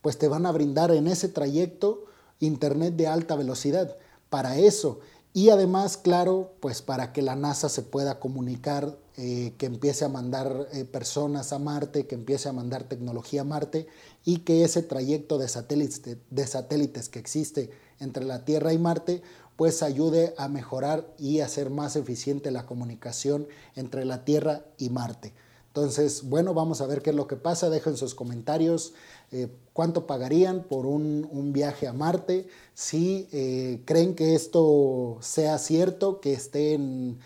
pues 0.00 0.18
te 0.18 0.28
van 0.28 0.46
a 0.46 0.52
brindar 0.52 0.90
en 0.92 1.06
ese 1.06 1.28
trayecto 1.28 2.04
internet 2.40 2.96
de 2.96 3.06
alta 3.06 3.36
velocidad. 3.36 3.96
Para 4.30 4.56
eso, 4.58 5.00
y 5.32 5.50
además, 5.50 5.98
claro, 5.98 6.52
pues 6.60 6.80
para 6.80 7.12
que 7.12 7.20
la 7.20 7.36
NASA 7.36 7.68
se 7.68 7.82
pueda 7.82 8.18
comunicar, 8.18 8.96
eh, 9.18 9.52
que 9.58 9.66
empiece 9.66 10.06
a 10.06 10.08
mandar 10.08 10.68
eh, 10.72 10.86
personas 10.86 11.52
a 11.52 11.58
Marte, 11.58 12.06
que 12.06 12.14
empiece 12.14 12.48
a 12.48 12.54
mandar 12.54 12.84
tecnología 12.84 13.42
a 13.42 13.44
Marte 13.44 13.86
y 14.24 14.38
que 14.38 14.64
ese 14.64 14.82
trayecto 14.82 15.36
de 15.36 15.48
satélites, 15.48 16.16
de 16.30 16.46
satélites 16.46 17.10
que 17.10 17.18
existe 17.18 17.70
entre 18.00 18.24
la 18.24 18.44
Tierra 18.44 18.72
y 18.72 18.78
Marte, 18.78 19.22
pues 19.56 19.82
ayude 19.82 20.34
a 20.36 20.48
mejorar 20.48 21.06
y 21.18 21.40
hacer 21.40 21.70
más 21.70 21.96
eficiente 21.96 22.50
la 22.50 22.66
comunicación 22.66 23.46
entre 23.74 24.04
la 24.04 24.24
Tierra 24.24 24.64
y 24.78 24.90
Marte. 24.90 25.32
Entonces, 25.68 26.22
bueno, 26.28 26.54
vamos 26.54 26.80
a 26.80 26.86
ver 26.86 27.02
qué 27.02 27.10
es 27.10 27.16
lo 27.16 27.26
que 27.26 27.36
pasa. 27.36 27.68
Dejen 27.68 27.98
sus 27.98 28.14
comentarios. 28.14 28.94
Eh, 29.30 29.48
¿Cuánto 29.74 30.06
pagarían 30.06 30.64
por 30.64 30.86
un, 30.86 31.52
viaje 31.52 31.86
a 31.86 31.92
Marte? 31.92 32.48
Si 32.72 33.28
eh, 33.30 33.82
creen 33.84 34.14
que 34.14 34.34
esto 34.34 35.18
sea 35.20 35.58
cierto, 35.58 36.20
que 36.20 36.32
estén 36.32 37.18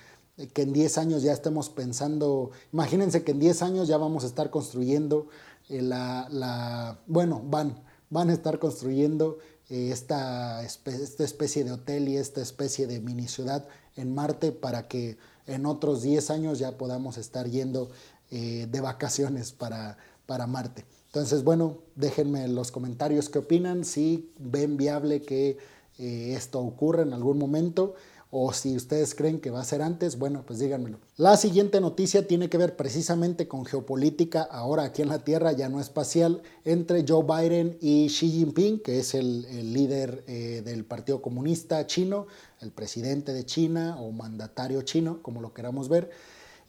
que 0.55 0.63
en 0.63 0.73
10 0.73 0.99
años 0.99 1.23
ya 1.23 1.33
estemos 1.33 1.69
pensando, 1.69 2.51
imagínense 2.73 3.25
que 3.25 3.33
en 3.33 3.41
10 3.41 3.63
años 3.63 3.89
ya 3.89 3.99
vamos 3.99 4.25
a 4.25 4.27
estar 4.27 4.51
construyendo 4.51 5.29
eh, 5.69 5.83
la, 5.83 6.99
bueno, 7.07 7.43
van, 7.45 7.83
van 8.09 8.31
a 8.31 8.33
estar 8.33 8.59
construyendo 8.59 9.39
esta, 9.71 10.65
esta 10.65 11.25
especie 11.25 11.65
de 11.65 11.73
hotel 11.73 12.09
y 12.09 12.17
esta 12.17 12.43
especie 12.43 12.87
de 12.87 13.01
mini 13.01 13.29
ciudad 13.29 13.67
en 13.97 14.15
Marte 14.15 14.51
para 14.51 14.89
que 14.89 15.17
en 15.47 15.65
otros 15.65 16.03
10 16.03 16.31
años 16.31 16.59
ya 16.59 16.77
podamos 16.77 17.19
estar 17.19 17.49
yendo 17.49 17.91
eh, 18.31 18.67
de 18.71 18.81
vacaciones 18.81 19.53
para, 19.53 19.97
para 20.27 20.47
Marte. 20.47 20.85
Entonces, 21.07 21.45
bueno, 21.45 21.79
déjenme 21.97 22.45
en 22.45 22.55
los 22.55 22.71
comentarios 22.71 23.29
qué 23.29 23.39
opinan, 23.39 23.85
si 23.85 24.33
ven 24.39 24.77
viable 24.77 25.23
que 25.23 25.59
eh, 25.99 26.35
esto 26.37 26.61
ocurra 26.61 27.03
en 27.03 27.13
algún 27.13 27.39
momento 27.39 27.95
o 28.33 28.53
si 28.53 28.77
ustedes 28.77 29.17
creen 29.17 29.41
que 29.41 29.51
va 29.51 29.61
a 29.61 29.65
ser 29.65 29.83
antes, 29.83 30.17
bueno, 30.17 30.45
pues 30.47 30.61
díganmelo. 30.61 30.99
La 31.17 31.37
siguiente 31.37 31.81
noticia 31.81 32.29
tiene 32.29 32.49
que 32.49 32.59
ver 32.59 32.77
precisamente 32.77 33.49
con 33.49 33.67
geopolítica, 33.67 34.43
ahora 34.43 34.85
aquí 34.85 35.03
en 35.03 35.09
la 35.09 35.25
Tierra, 35.25 35.51
ya 35.53 35.69
no 35.69 35.81
espacial, 35.81 36.41
entre 36.65 37.05
Joe 37.07 37.25
Biden 37.25 37.77
y 37.81 38.07
Xi 38.07 38.31
Jinping, 38.31 38.81
que 38.81 39.01
es 39.01 39.15
el, 39.15 39.43
líder 39.73 40.23
eh, 40.29 40.63
del 40.65 40.85
Partido 40.85 41.21
Comunista 41.21 41.85
chino, 41.87 42.29
el 42.61 42.71
presidente 42.71 43.33
de 43.33 43.45
China 43.45 43.97
o 44.01 44.13
mandatario 44.13 44.83
chino, 44.83 45.21
como 45.23 45.41
lo 45.41 45.53
queramos 45.53 45.89
ver. 45.89 46.11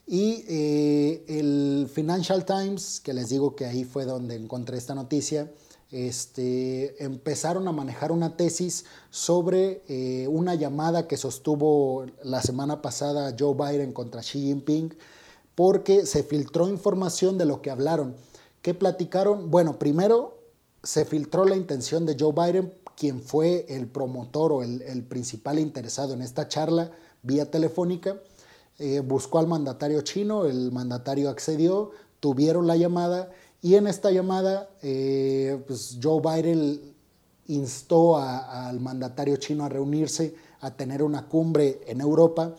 Y 0.07 0.43
eh, 0.47 1.23
el 1.27 1.87
Financial 1.93 2.43
Times, 2.43 2.99
que 2.99 3.13
les 3.13 3.29
digo 3.29 3.55
que 3.55 3.65
ahí 3.65 3.83
fue 3.83 4.05
donde 4.05 4.35
encontré 4.35 4.77
esta 4.77 4.95
noticia, 4.95 5.51
este, 5.91 7.03
empezaron 7.03 7.67
a 7.67 7.71
manejar 7.71 8.11
una 8.11 8.37
tesis 8.37 8.85
sobre 9.09 9.83
eh, 9.87 10.27
una 10.27 10.55
llamada 10.55 11.07
que 11.07 11.17
sostuvo 11.17 12.05
la 12.23 12.41
semana 12.41 12.81
pasada 12.81 13.35
Joe 13.37 13.55
Biden 13.55 13.91
contra 13.91 14.21
Xi 14.21 14.39
Jinping, 14.39 14.95
porque 15.53 16.05
se 16.05 16.23
filtró 16.23 16.69
información 16.69 17.37
de 17.37 17.45
lo 17.45 17.61
que 17.61 17.71
hablaron. 17.71 18.15
¿Qué 18.61 18.73
platicaron? 18.73 19.51
Bueno, 19.51 19.77
primero 19.79 20.39
se 20.81 21.05
filtró 21.05 21.45
la 21.45 21.55
intención 21.55 22.05
de 22.05 22.15
Joe 22.19 22.33
Biden, 22.33 22.73
quien 22.95 23.21
fue 23.21 23.65
el 23.69 23.87
promotor 23.87 24.51
o 24.51 24.63
el, 24.63 25.03
principal 25.03 25.59
interesado 25.59 26.13
en 26.13 26.21
esta 26.21 26.47
charla 26.47 26.91
vía 27.23 27.49
telefónica 27.49 28.17
eh, 28.83 28.99
buscó 29.01 29.37
al 29.37 29.45
mandatario 29.45 30.01
chino, 30.01 30.45
el 30.45 30.71
mandatario 30.71 31.29
accedió, 31.29 31.91
tuvieron 32.19 32.65
la 32.65 32.75
llamada 32.75 33.31
y 33.61 33.75
en 33.75 33.87
esta 33.87 34.11
llamada 34.11 34.69
eh, 34.81 35.61
pues 35.67 35.97
Joe 36.01 36.21
Biden 36.21 36.93
instó 37.47 38.17
al 38.17 38.79
mandatario 38.79 39.37
chino 39.37 39.65
a 39.65 39.69
reunirse, 39.69 40.35
a 40.61 40.71
tener 40.71 41.03
una 41.03 41.27
cumbre 41.27 41.81
en 41.87 42.01
Europa 42.01 42.55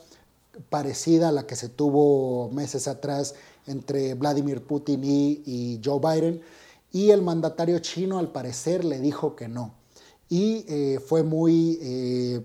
parecida 0.68 1.28
a 1.28 1.32
la 1.32 1.46
que 1.46 1.56
se 1.56 1.68
tuvo 1.68 2.50
meses 2.50 2.88
atrás 2.88 3.34
entre 3.66 4.14
Vladimir 4.14 4.62
Putin 4.62 5.02
y, 5.04 5.80
Joe 5.82 5.98
Biden. 5.98 6.42
Y 6.92 7.10
el 7.10 7.22
mandatario 7.22 7.78
chino 7.78 8.18
al 8.18 8.32
parecer 8.32 8.84
le 8.84 9.00
dijo 9.00 9.34
que 9.34 9.48
no. 9.48 9.74
Y 10.28 10.64
eh, 10.68 11.00
fue, 11.00 11.22
muy, 11.22 11.78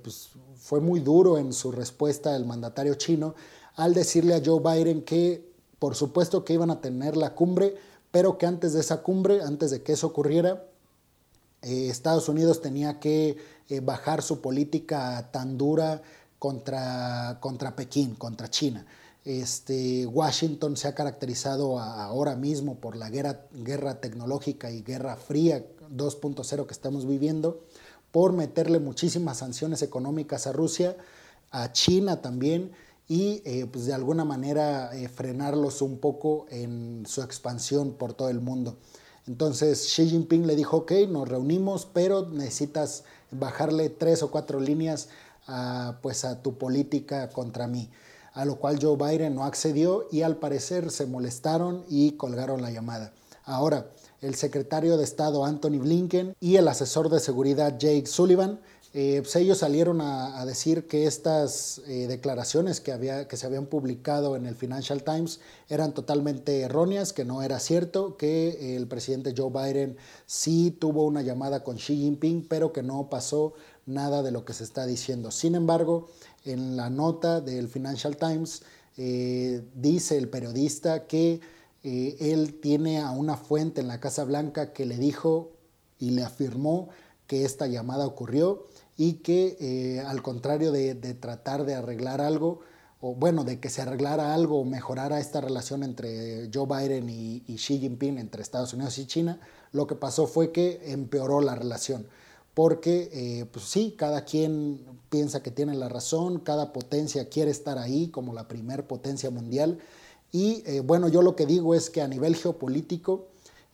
pues, 0.02 0.30
fue 0.58 0.80
muy 0.80 1.02
duro 1.02 1.38
en 1.38 1.52
su 1.52 1.72
respuesta 1.72 2.36
el 2.36 2.46
mandatario 2.46 2.96
chino 2.96 3.36
al 3.76 3.94
decirle 3.94 4.36
a 4.36 4.42
Joe 4.44 4.62
Biden 4.62 5.02
que 5.02 5.48
por 5.80 5.96
supuesto 5.96 6.44
que 6.44 6.54
iban 6.54 6.72
a 6.72 6.82
tener 6.82 7.18
la 7.18 7.36
cumbre, 7.36 7.76
pero 8.18 8.40
que 8.40 8.48
antes 8.48 8.74
de 8.74 8.80
esa 8.80 9.04
cumbre, 9.04 9.44
antes 9.44 9.70
de 9.70 9.84
que 9.84 9.94
eso 9.94 10.08
ocurriera, 10.08 10.66
eh, 11.62 11.90
Estados 11.90 12.28
Unidos 12.30 12.64
tenía 12.64 13.00
que 13.00 13.38
eh, 13.70 13.80
bajar 13.80 14.24
su 14.24 14.42
política 14.42 15.30
tan 15.32 15.56
dura 15.56 16.02
contra, 16.40 17.38
contra 17.40 17.76
Pekín, 17.76 18.16
contra 18.16 18.50
China. 18.50 18.88
Este, 19.24 20.08
Washington 20.08 20.78
se 20.78 20.88
ha 20.88 20.96
caracterizado 20.96 21.78
ahora 21.80 22.36
mismo 22.36 22.80
por 22.80 22.96
la 22.96 23.12
guerra, 23.12 23.42
guerra 23.54 24.02
tecnológica 24.02 24.72
y 24.72 24.82
guerra 24.82 25.16
fría 25.16 25.64
2.0 25.96 26.66
que 26.66 26.74
estamos 26.74 27.06
viviendo, 27.06 27.66
por 28.12 28.34
meterle 28.34 28.80
muchísimas 28.80 29.38
sanciones 29.38 29.84
económicas 29.84 30.48
a 30.48 30.54
Rusia, 30.54 30.98
a 31.52 31.72
China 31.72 32.20
también, 32.24 32.72
y 33.08 33.42
eh, 33.46 33.66
pues 33.72 33.86
de 33.86 33.94
alguna 33.94 34.26
manera 34.26 34.96
eh, 34.96 35.08
frenarlos 35.08 35.82
un 35.82 36.00
poco 36.00 36.46
en 36.50 37.04
su 37.08 37.22
expansión 37.22 37.94
por 37.94 38.14
todo 38.14 38.30
el 38.30 38.42
mundo. 38.42 38.78
Entonces 39.28 39.88
Xi 39.94 40.10
Jinping 40.10 40.48
le 40.48 40.56
dijo, 40.56 40.78
ok, 40.78 40.92
nos 41.10 41.28
reunimos, 41.28 41.88
pero 41.92 42.28
necesitas 42.30 43.04
bajarle 43.32 43.90
tres 43.90 44.24
o 44.24 44.32
cuatro 44.32 44.60
líneas 44.60 45.10
a, 45.48 46.00
pues 46.02 46.26
a 46.26 46.42
tu 46.42 46.58
política 46.58 47.30
contra 47.30 47.68
mí. 47.68 47.90
A 48.34 48.46
lo 48.46 48.58
cual 48.58 48.78
Joe 48.82 48.98
Biden 48.98 49.36
no 49.36 49.46
accedió 49.46 50.08
y 50.12 50.22
al 50.22 50.38
parecer 50.38 50.92
se 50.92 51.08
molestaron 51.08 51.84
y 51.90 52.12
colgaron 52.12 52.62
la 52.62 52.72
llamada. 52.72 53.14
Ahora, 53.44 53.88
el 54.22 54.36
secretario 54.36 54.98
de 54.98 55.04
Estado 55.04 55.46
Anthony 55.46 55.80
Blinken 55.80 56.36
y 56.40 56.56
el 56.56 56.68
asesor 56.68 57.10
de 57.10 57.20
seguridad 57.20 57.78
Jake 57.78 58.08
Sullivan 58.08 58.60
eh, 58.94 59.20
pues 59.22 59.36
ellos 59.36 59.58
salieron 59.60 60.00
a, 60.02 60.46
decir 60.46 60.88
que 60.88 61.06
estas 61.06 61.82
eh, 61.88 62.08
declaraciones 62.08 62.80
que, 62.80 62.92
había, 62.92 63.28
que 63.28 63.36
se 63.36 63.46
habían 63.46 63.66
publicado 63.66 64.36
en 64.36 64.46
el 64.46 64.56
Financial 64.56 65.04
Times 65.04 65.40
eran 65.68 65.94
totalmente 65.94 66.62
erróneas, 66.62 67.12
que 67.12 67.26
no 67.26 67.42
era 67.42 67.60
cierto, 67.60 68.16
que 68.18 68.76
el 68.78 68.88
presidente 68.88 69.34
Joe 69.38 69.52
Biden 69.52 69.98
sí 70.26 70.72
tuvo 70.72 71.06
una 71.06 71.22
llamada 71.22 71.64
con 71.64 71.76
Xi 71.76 71.98
Jinping, 71.98 72.48
pero 72.48 72.72
que 72.72 72.82
no 72.82 73.10
pasó 73.10 73.54
nada 73.86 74.24
de 74.24 74.32
lo 74.32 74.46
que 74.46 74.54
se 74.54 74.64
está 74.64 74.86
diciendo. 74.86 75.32
Sin 75.32 75.56
embargo, 75.56 76.08
en 76.46 76.78
la 76.78 76.90
nota 76.90 77.42
del 77.42 77.68
Financial 77.68 78.16
Times 78.16 78.64
eh, 78.96 79.64
dice 79.76 80.18
el 80.18 80.30
periodista 80.30 81.08
que 81.08 81.42
él 81.84 82.60
tiene 82.62 83.00
a 83.00 83.12
una 83.12 83.38
fuente 83.38 83.80
en 83.80 83.88
la 83.88 84.02
Casa 84.02 84.26
Blanca 84.26 84.74
que 84.74 84.86
le 84.86 84.98
dijo 84.98 85.54
y 86.00 86.10
le 86.10 86.24
afirmó 86.24 86.90
que 87.28 87.44
esta 87.46 87.68
llamada 87.68 88.08
ocurrió 88.08 88.66
y 88.96 89.16
que 89.16 89.58
eh, 89.60 90.00
al 90.00 90.24
contrario 90.24 90.72
de, 90.72 90.96
tratar 91.14 91.66
de 91.66 91.76
arreglar 91.76 92.20
algo, 92.20 92.62
o 93.00 93.14
bueno, 93.14 93.44
de 93.44 93.60
que 93.60 93.70
se 93.70 93.84
arreglara 93.84 94.34
algo 94.34 94.60
o 94.60 94.66
mejorara 94.66 95.20
esta 95.20 95.40
relación 95.40 95.84
entre 95.84 96.50
Joe 96.52 96.66
Biden 96.66 97.10
y, 97.10 97.42
Xi 97.56 97.78
Jinping, 97.78 98.18
entre 98.18 98.42
Estados 98.42 98.74
Unidos 98.74 98.98
y 98.98 99.06
China, 99.06 99.40
lo 99.72 99.86
que 99.86 99.94
pasó 99.94 100.26
fue 100.26 100.52
que 100.52 100.82
empeoró 100.92 101.42
la 101.42 101.54
relación. 101.54 102.08
Porque, 102.56 103.10
eh, 103.14 103.46
pues 103.52 103.66
sí, 103.66 103.94
cada 103.96 104.26
quien 104.26 104.84
piensa 105.12 105.44
que 105.44 105.52
tiene 105.52 105.76
la 105.76 105.90
razón, 105.90 106.40
cada 106.40 106.74
potencia 106.74 107.30
quiere 107.30 107.52
estar 107.52 107.78
ahí 107.78 108.08
como 108.08 108.34
la 108.34 108.48
primer 108.48 108.88
potencia 108.88 109.30
mundial. 109.30 109.78
Y 110.32 110.64
eh, 110.66 110.80
bueno, 110.80 111.08
yo 111.08 111.22
lo 111.22 111.36
que 111.36 111.46
digo 111.46 111.76
es 111.76 111.92
que 111.92 112.02
a 112.02 112.08
nivel 112.08 112.36
geopolítico, 112.36 113.28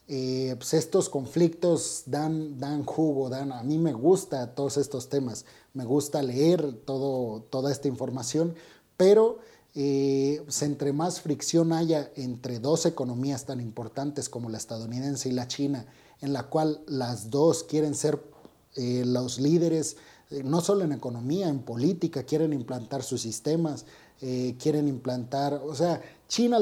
eh, 0.10 0.56
pues 0.58 0.74
estos 0.74 1.08
conflictos 1.08 2.04
dan, 2.08 2.60
dan 2.60 2.84
jugo, 2.84 3.30
dan, 3.30 3.54
a 3.54 3.64
mí 3.64 3.78
me 3.78 3.94
gusta 3.94 4.54
todos 4.54 4.76
estos 4.76 5.08
temas, 5.08 5.46
me 5.74 5.86
gusta 5.86 6.22
leer 6.22 6.74
todo, 6.86 7.44
toda 7.50 7.72
esta 7.72 7.88
información, 7.88 8.54
pero 8.98 9.40
eh, 9.76 10.42
pues 10.44 10.62
entre 10.62 10.92
más 10.92 11.22
fricción 11.22 11.72
haya 11.72 12.12
entre 12.18 12.60
dos 12.60 12.86
economías 12.86 13.46
tan 13.46 13.62
importantes 13.62 14.28
como 14.28 14.50
la 14.50 14.58
estadounidense 14.58 15.30
y 15.30 15.32
la 15.32 15.48
china, 15.48 15.86
en 16.20 16.34
la 16.34 16.44
cual 16.44 16.82
las 16.86 17.30
dos 17.30 17.64
quieren 17.64 17.96
ser 17.96 18.22
eh, 18.76 19.04
los 19.06 19.40
líderes, 19.40 19.96
no 20.44 20.62
solo 20.62 20.84
en 20.84 20.92
economía, 20.92 21.48
en 21.48 21.60
política, 21.60 22.24
quieren 22.24 22.54
implantar 22.54 23.04
sus 23.04 23.22
sistemas, 23.22 23.86
quieren 24.58 24.88
implantar, 24.88 25.62
o 25.66 25.76
sea, 25.76 26.02
China, 26.30 26.60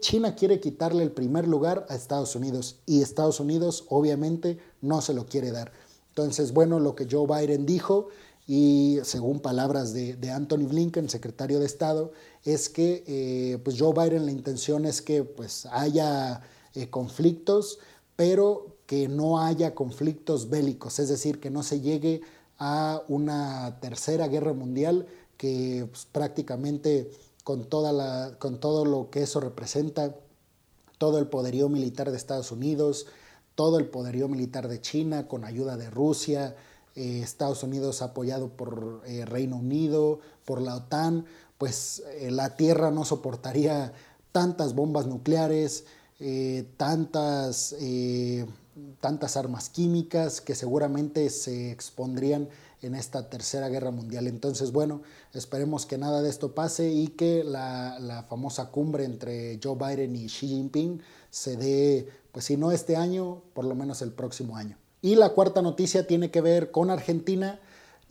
China 0.00 0.34
quiere 0.34 0.60
quitarle 0.60 1.02
el 1.02 1.10
primer 1.10 1.48
lugar 1.48 1.84
a 1.88 1.94
Estados 1.94 2.36
Unidos 2.36 2.76
y 2.86 3.02
Estados 3.02 3.40
Unidos 3.40 3.84
obviamente 3.88 4.58
no 4.80 5.00
se 5.00 5.12
lo 5.12 5.26
quiere 5.26 5.50
dar. 5.50 5.72
Entonces, 6.10 6.52
bueno, 6.52 6.80
lo 6.80 6.94
que 6.94 7.06
Joe 7.10 7.26
Biden 7.26 7.66
dijo 7.66 8.08
y 8.46 8.98
según 9.04 9.40
palabras 9.40 9.92
de, 9.92 10.30
Anthony 10.30 10.66
Blinken, 10.66 11.08
secretario 11.08 11.60
de 11.60 11.66
Estado, 11.66 12.12
es 12.44 12.68
que 12.68 13.04
eh, 13.06 13.58
pues 13.62 13.76
Joe 13.78 13.92
Biden 13.92 14.26
la 14.26 14.32
intención 14.32 14.86
es 14.86 15.02
que 15.02 15.22
pues 15.22 15.66
haya 15.66 16.42
eh, 16.74 16.90
conflictos, 16.90 17.78
pero 18.16 18.76
que 18.86 19.06
no 19.06 19.40
haya 19.40 19.74
conflictos 19.74 20.50
bélicos, 20.50 20.98
es 20.98 21.08
decir, 21.08 21.38
que 21.38 21.50
no 21.50 21.62
se 21.62 21.80
llegue 21.80 22.22
a 22.58 23.02
una 23.08 23.78
tercera 23.80 24.26
guerra 24.26 24.52
mundial 24.52 25.06
que 25.40 25.88
pues, 25.90 26.04
prácticamente 26.04 27.10
con, 27.44 27.64
toda 27.64 28.38
con 28.38 28.60
todo 28.60 28.84
lo 28.84 29.08
que 29.08 29.22
eso 29.22 29.40
representa, 29.40 30.14
todo 30.98 31.18
el 31.18 31.28
poderío 31.28 31.70
militar 31.70 32.10
de 32.10 32.18
Estados 32.18 32.52
Unidos, 32.52 33.06
todo 33.54 33.78
el 33.78 33.86
poderío 33.86 34.28
militar 34.28 34.68
de 34.68 34.82
China 34.82 35.28
con 35.28 35.46
ayuda 35.46 35.78
de 35.78 35.88
Rusia, 35.88 36.56
eh, 36.94 37.22
Estados 37.22 37.62
Unidos 37.62 38.02
apoyado 38.02 38.50
por 38.50 39.00
eh, 39.06 39.24
Reino 39.24 39.56
Unido, 39.56 40.20
por 40.44 40.60
la 40.60 40.76
OTAN, 40.76 41.24
pues 41.56 42.02
eh, 42.18 42.30
la 42.30 42.54
Tierra 42.56 42.90
no 42.90 43.06
soportaría 43.06 43.94
tantas 44.32 44.74
bombas 44.74 45.06
nucleares, 45.06 45.86
tantas, 46.76 47.74
tantas 49.00 49.36
armas 49.38 49.70
químicas 49.70 50.42
que 50.42 50.54
seguramente 50.54 51.30
se 51.30 51.70
expondrían 51.72 52.50
en 52.82 52.94
esta 52.94 53.28
tercera 53.28 53.68
guerra 53.68 53.90
mundial. 53.90 54.26
Entonces, 54.26 54.72
bueno, 54.72 55.02
esperemos 55.34 55.86
que 55.86 55.98
nada 55.98 56.22
de 56.22 56.30
esto 56.30 56.54
pase 56.54 56.90
y 56.90 57.08
que 57.08 57.44
la, 57.44 58.26
famosa 58.28 58.70
cumbre 58.70 59.04
entre 59.04 59.58
Joe 59.62 59.76
Biden 59.76 60.16
y 60.16 60.26
Xi 60.26 60.48
Jinping 60.48 61.00
se 61.30 61.56
dé, 61.56 62.08
pues 62.32 62.46
si 62.46 62.56
no 62.56 62.72
este 62.72 62.96
año, 62.96 63.42
por 63.54 63.64
lo 63.64 63.74
menos 63.74 64.02
el 64.02 64.12
próximo 64.12 64.56
año. 64.56 64.76
Y 65.02 65.14
la 65.14 65.30
cuarta 65.30 65.62
noticia 65.62 66.06
tiene 66.06 66.30
que 66.30 66.40
ver 66.40 66.70
con 66.70 66.90
Argentina 66.90 67.60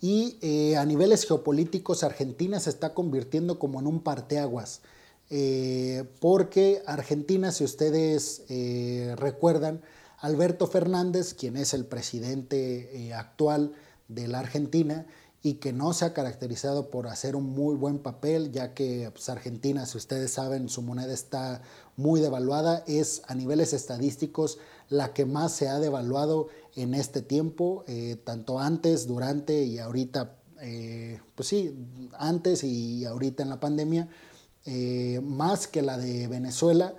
y 0.02 0.38
eh, 0.42 0.78
a 0.78 0.86
niveles 0.86 1.26
geopolíticos 1.26 2.04
Argentina 2.04 2.60
se 2.60 2.70
está 2.70 2.94
convirtiendo 2.94 3.60
como 3.60 3.80
en 3.80 3.88
un 3.88 4.02
parteaguas. 4.02 4.82
Eh, 5.32 6.06
porque 6.20 6.82
Argentina, 6.88 7.52
si 7.52 7.64
ustedes 7.64 8.44
eh, 8.50 9.14
recuerdan, 9.18 9.82
Alberto 10.20 10.68
Fernández, 10.68 11.34
quien 11.34 11.56
es 11.56 11.74
el 11.74 11.86
presidente 11.86 13.14
actual 13.14 13.74
de 14.10 14.28
la 14.28 14.40
Argentina 14.40 15.06
y 15.42 15.56
que 15.56 15.72
no 15.72 15.94
se 15.94 16.04
ha 16.04 16.14
caracterizado 16.14 16.90
por 16.90 17.08
hacer 17.08 17.36
un 17.36 17.46
muy 17.46 17.76
buen 17.76 18.00
papel, 18.00 18.52
ya 18.52 18.74
que 18.74 19.10
pues, 19.12 19.30
Argentina, 19.30 19.86
si 19.86 19.98
ustedes 19.98 20.32
saben, 20.32 20.68
su 20.68 20.82
moneda 20.82 21.14
está 21.14 21.62
muy 21.96 22.20
devaluada, 22.20 22.84
es 22.88 23.22
a 23.28 23.36
niveles 23.36 23.72
estadísticos 23.72 24.58
la 24.90 25.14
que 25.14 25.26
más 25.26 25.54
se 25.54 25.70
ha 25.70 25.80
devaluado 25.80 26.48
en 26.76 26.94
este 26.94 27.22
tiempo, 27.22 27.86
eh, 27.88 28.18
tanto 28.24 28.60
antes, 28.60 29.08
durante 29.08 29.64
y 29.64 29.80
ahorita, 29.80 30.36
eh, 30.62 31.22
pues 31.36 31.48
sí, 31.48 31.74
antes 32.18 32.64
y 32.64 33.06
ahorita 33.06 33.44
en 33.44 33.50
la 33.50 33.62
pandemia, 33.62 34.10
eh, 34.66 35.22
más 35.24 35.68
que 35.68 35.82
la 35.82 35.98
de 35.98 36.28
Venezuela, 36.28 36.96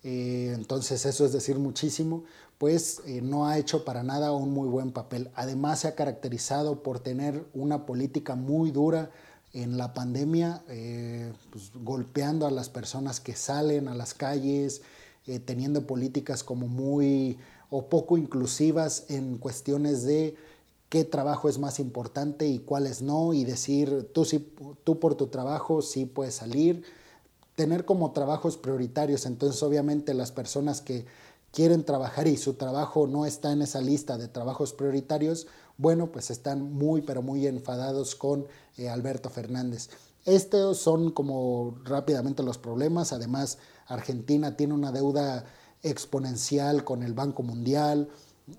entonces 0.00 1.04
eso 1.04 1.26
es 1.26 1.32
decir 1.32 1.58
muchísimo, 1.58 2.24
pues 2.58 3.00
eh, 3.06 3.20
no 3.22 3.46
ha 3.46 3.56
hecho 3.56 3.84
para 3.84 4.02
nada 4.02 4.32
un 4.32 4.50
muy 4.52 4.68
buen 4.68 4.90
papel. 4.90 5.30
Además 5.34 5.80
se 5.80 5.88
ha 5.88 5.94
caracterizado 5.94 6.82
por 6.82 6.98
tener 6.98 7.46
una 7.54 7.86
política 7.86 8.34
muy 8.34 8.72
dura 8.72 9.10
en 9.52 9.78
la 9.78 9.94
pandemia, 9.94 10.62
eh, 10.68 11.32
pues, 11.50 11.70
golpeando 11.74 12.46
a 12.46 12.50
las 12.50 12.68
personas 12.68 13.20
que 13.20 13.34
salen 13.34 13.88
a 13.88 13.94
las 13.94 14.12
calles, 14.12 14.82
eh, 15.26 15.38
teniendo 15.38 15.86
políticas 15.86 16.42
como 16.42 16.66
muy 16.66 17.38
o 17.70 17.86
poco 17.86 18.18
inclusivas 18.18 19.04
en 19.08 19.38
cuestiones 19.38 20.02
de 20.02 20.36
qué 20.88 21.04
trabajo 21.04 21.48
es 21.48 21.58
más 21.58 21.78
importante 21.78 22.46
y 22.46 22.58
cuáles 22.58 23.02
no, 23.02 23.34
y 23.34 23.44
decir 23.44 24.10
tú, 24.12 24.24
sí, 24.24 24.52
tú 24.84 24.98
por 24.98 25.14
tu 25.14 25.26
trabajo 25.26 25.82
sí 25.82 26.06
puedes 26.06 26.34
salir, 26.34 26.82
tener 27.54 27.84
como 27.84 28.12
trabajos 28.12 28.56
prioritarios. 28.56 29.26
Entonces 29.26 29.62
obviamente 29.62 30.14
las 30.14 30.32
personas 30.32 30.80
que 30.80 31.04
quieren 31.58 31.82
trabajar 31.82 32.28
y 32.28 32.36
su 32.36 32.54
trabajo 32.54 33.08
no 33.08 33.26
está 33.26 33.50
en 33.50 33.62
esa 33.62 33.80
lista 33.80 34.16
de 34.16 34.28
trabajos 34.28 34.72
prioritarios, 34.72 35.48
bueno, 35.76 36.12
pues 36.12 36.30
están 36.30 36.62
muy, 36.62 37.02
pero 37.02 37.20
muy 37.20 37.48
enfadados 37.48 38.14
con 38.14 38.46
eh, 38.76 38.88
Alberto 38.88 39.28
Fernández. 39.28 39.90
Estos 40.24 40.78
son 40.78 41.10
como 41.10 41.76
rápidamente 41.84 42.44
los 42.44 42.58
problemas. 42.58 43.12
Además, 43.12 43.58
Argentina 43.88 44.56
tiene 44.56 44.72
una 44.72 44.92
deuda 44.92 45.46
exponencial 45.82 46.84
con 46.84 47.02
el 47.02 47.12
Banco 47.12 47.42
Mundial. 47.42 48.08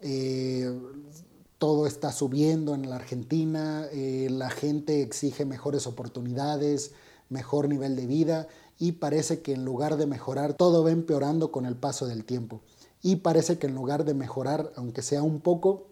Eh, 0.02 0.70
todo 1.58 1.88
está 1.88 2.12
subiendo 2.12 2.76
en 2.76 2.90
la 2.90 2.98
Argentina. 2.98 3.86
Eh, 3.94 4.28
la 4.30 4.50
gente 4.50 5.02
exige 5.04 5.46
mejores 5.46 5.88
oportunidades, 5.88 6.92
mejor 7.30 7.70
nivel 7.70 7.96
de 7.96 8.08
vida 8.08 8.50
y 8.78 8.92
parece 8.92 9.42
que 9.42 9.54
en 9.54 9.64
lugar 9.64 9.96
de 9.96 10.06
mejorar, 10.06 10.54
todo 10.54 10.84
va 10.84 10.92
empeorando 10.92 11.50
con 11.50 11.66
el 11.66 11.78
paso 11.78 12.06
del 12.06 12.26
tiempo 12.26 12.60
y 13.02 13.18
parece 13.18 13.58
que 13.58 13.68
en 13.68 13.76
lugar 13.76 14.06
de 14.06 14.14
mejorar, 14.14 14.72
aunque 14.76 15.02
sea 15.02 15.24
un 15.24 15.40
poco, 15.40 15.88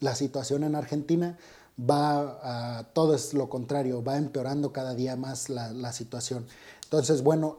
la 0.00 0.14
situación 0.14 0.64
en 0.64 0.74
Argentina 0.74 1.38
va 1.78 2.78
a, 2.78 2.84
todo 2.92 3.14
es 3.14 3.34
lo 3.34 3.48
contrario, 3.48 4.02
va 4.02 4.16
empeorando 4.16 4.72
cada 4.72 4.94
día 4.94 5.16
más 5.16 5.48
la, 5.48 5.92
situación. 5.92 6.46
Entonces, 6.84 7.22
bueno, 7.22 7.58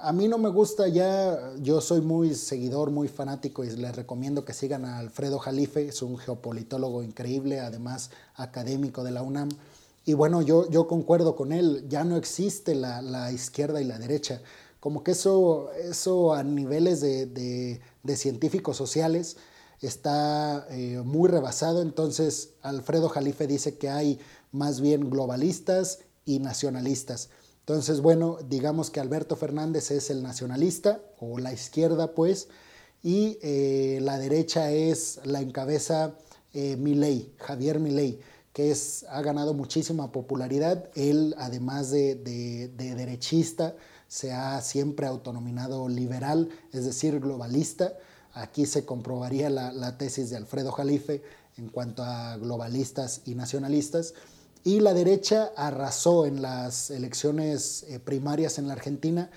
a 0.00 0.12
mí 0.12 0.28
no 0.28 0.38
me 0.38 0.48
gusta 0.48 0.88
ya, 0.88 1.54
yo 1.60 1.80
soy 1.80 2.00
muy 2.00 2.34
seguidor, 2.34 2.90
muy 2.90 3.08
fanático 3.08 3.64
y 3.64 3.70
les 3.70 3.94
recomiendo 3.94 4.44
que 4.44 4.52
sigan 4.52 4.84
a 4.84 4.98
Alfredo 4.98 5.38
Jalife, 5.38 5.88
es 5.88 6.02
un 6.02 6.18
geopolitólogo 6.18 7.02
increíble, 7.02 7.60
además 7.60 8.10
académico 8.34 9.04
de 9.04 9.12
la 9.12 9.22
UNAM. 9.22 9.48
Y 10.04 10.14
bueno, 10.14 10.42
yo, 10.42 10.68
yo 10.68 10.88
concuerdo 10.88 11.36
con 11.36 11.52
él, 11.52 11.86
ya 11.88 12.02
no 12.02 12.16
existe 12.16 12.74
la, 12.74 13.30
izquierda 13.30 13.80
y 13.80 13.84
la 13.84 13.98
derecha. 13.98 14.40
Como 14.82 15.04
que 15.04 15.12
eso, 15.12 15.70
eso 15.74 16.34
a 16.34 16.42
niveles 16.42 17.00
de, 17.00 17.80
científicos 18.16 18.76
sociales 18.76 19.36
está 19.80 20.66
eh, 20.70 21.00
muy 21.04 21.28
rebasado. 21.28 21.82
Entonces, 21.82 22.54
Alfredo 22.62 23.08
Jalife 23.08 23.46
dice 23.46 23.78
que 23.78 23.88
hay 23.88 24.18
más 24.50 24.80
bien 24.80 25.08
globalistas 25.08 26.00
y 26.24 26.40
nacionalistas. 26.40 27.30
Entonces, 27.60 28.00
bueno, 28.00 28.38
digamos 28.48 28.90
que 28.90 28.98
Alberto 28.98 29.36
Fernández 29.36 29.92
es 29.92 30.10
el 30.10 30.24
nacionalista 30.24 31.00
o 31.20 31.38
la 31.38 31.52
izquierda, 31.52 32.16
pues, 32.16 32.48
y 33.04 33.38
eh, 33.40 34.00
la 34.02 34.18
derecha 34.18 34.72
es 34.72 35.20
la 35.22 35.42
encabeza 35.42 36.16
eh, 36.54 36.74
Milei, 36.76 37.32
Javier 37.38 37.78
Milei 37.78 38.18
que 38.52 38.70
es, 38.70 39.04
ha 39.08 39.22
ganado 39.22 39.54
muchísima 39.54 40.12
popularidad. 40.12 40.90
Él, 40.94 41.34
además 41.38 41.90
de, 41.90 42.16
derechista, 42.76 43.74
se 44.12 44.30
ha 44.30 44.60
siempre 44.60 45.06
autonominado 45.06 45.88
liberal, 45.88 46.50
es 46.70 46.84
decir, 46.84 47.18
globalista. 47.18 47.94
Aquí 48.34 48.66
se 48.66 48.84
comprobaría 48.84 49.48
la, 49.48 49.96
tesis 49.96 50.28
de 50.28 50.36
Alfredo 50.36 50.70
Jalife 50.70 51.22
en 51.56 51.70
cuanto 51.70 52.02
a 52.02 52.36
globalistas 52.36 53.22
y 53.24 53.34
nacionalistas. 53.34 54.12
Y 54.64 54.80
la 54.80 54.92
derecha 54.92 55.52
arrasó 55.56 56.26
en 56.26 56.42
las 56.42 56.90
elecciones 56.90 57.86
eh, 57.88 58.00
primarias 58.00 58.58
en 58.58 58.68
la 58.68 58.74
Argentina. 58.74 59.30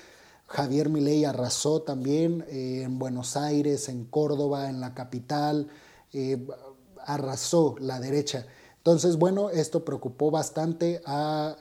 Javier 0.46 0.90
Milei 0.90 1.24
arrasó 1.24 1.82
también 1.82 2.44
eh, 2.50 2.82
en 2.84 3.00
Buenos 3.00 3.38
Aires, 3.38 3.88
en 3.88 4.04
Córdoba, 4.04 4.70
en 4.70 4.82
la 4.82 4.94
capital. 4.94 5.70
Eh, 6.12 6.46
arrasó 7.00 7.78
la 7.80 8.02
derecha. 8.02 8.46
Entonces, 8.80 9.16
bueno, 9.16 9.52
esto 9.52 9.86
preocupó 9.86 10.32
bastante 10.32 11.02
a... 11.06 11.56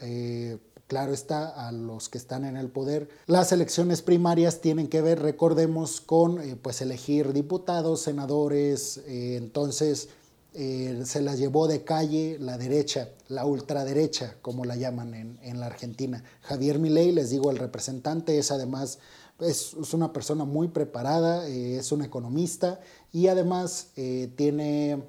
claro 0.94 1.12
está, 1.12 1.66
a 1.66 1.72
los 1.72 2.08
que 2.08 2.18
están 2.18 2.44
en 2.44 2.56
el 2.56 2.68
poder. 2.68 3.08
Las 3.26 3.50
elecciones 3.50 4.00
primarias 4.00 4.60
tienen 4.60 4.86
que 4.86 5.02
ver, 5.02 5.20
recordemos, 5.20 6.00
con 6.00 6.40
eh, 6.40 6.54
pues 6.54 6.80
elegir 6.82 7.32
diputados, 7.32 8.02
senadores, 8.02 8.98
eh, 9.08 9.34
entonces 9.36 10.10
se 10.52 11.20
las 11.20 11.40
llevó 11.40 11.66
de 11.66 11.82
calle 11.82 12.36
la 12.38 12.56
derecha, 12.56 13.08
la 13.26 13.44
ultraderecha, 13.44 14.36
como 14.40 14.64
la 14.64 14.76
llaman 14.76 15.12
en, 15.14 15.38
en 15.42 15.58
la 15.58 15.66
Argentina. 15.66 16.22
Javier 16.42 16.78
Milei, 16.78 17.10
les 17.10 17.30
digo, 17.30 17.50
el 17.50 17.58
representante 17.58 18.38
es 18.38 18.52
además 18.52 19.00
es, 19.40 19.74
una 19.92 20.12
persona 20.12 20.44
muy 20.44 20.68
preparada, 20.68 21.48
es 21.48 21.90
un 21.90 22.02
economista 22.02 22.78
y 23.10 23.26
además 23.26 23.88
tiene 24.36 25.02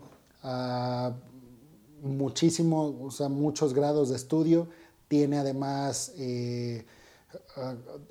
uh, 0.44 1.12
muchísimo, 2.02 2.98
o 3.04 3.12
sea, 3.12 3.30
muchos 3.30 3.76
grados 3.76 4.10
de 4.10 4.16
estudio. 4.16 4.68
Tiene 5.08 5.38
además 5.38 6.14
eh, 6.18 6.86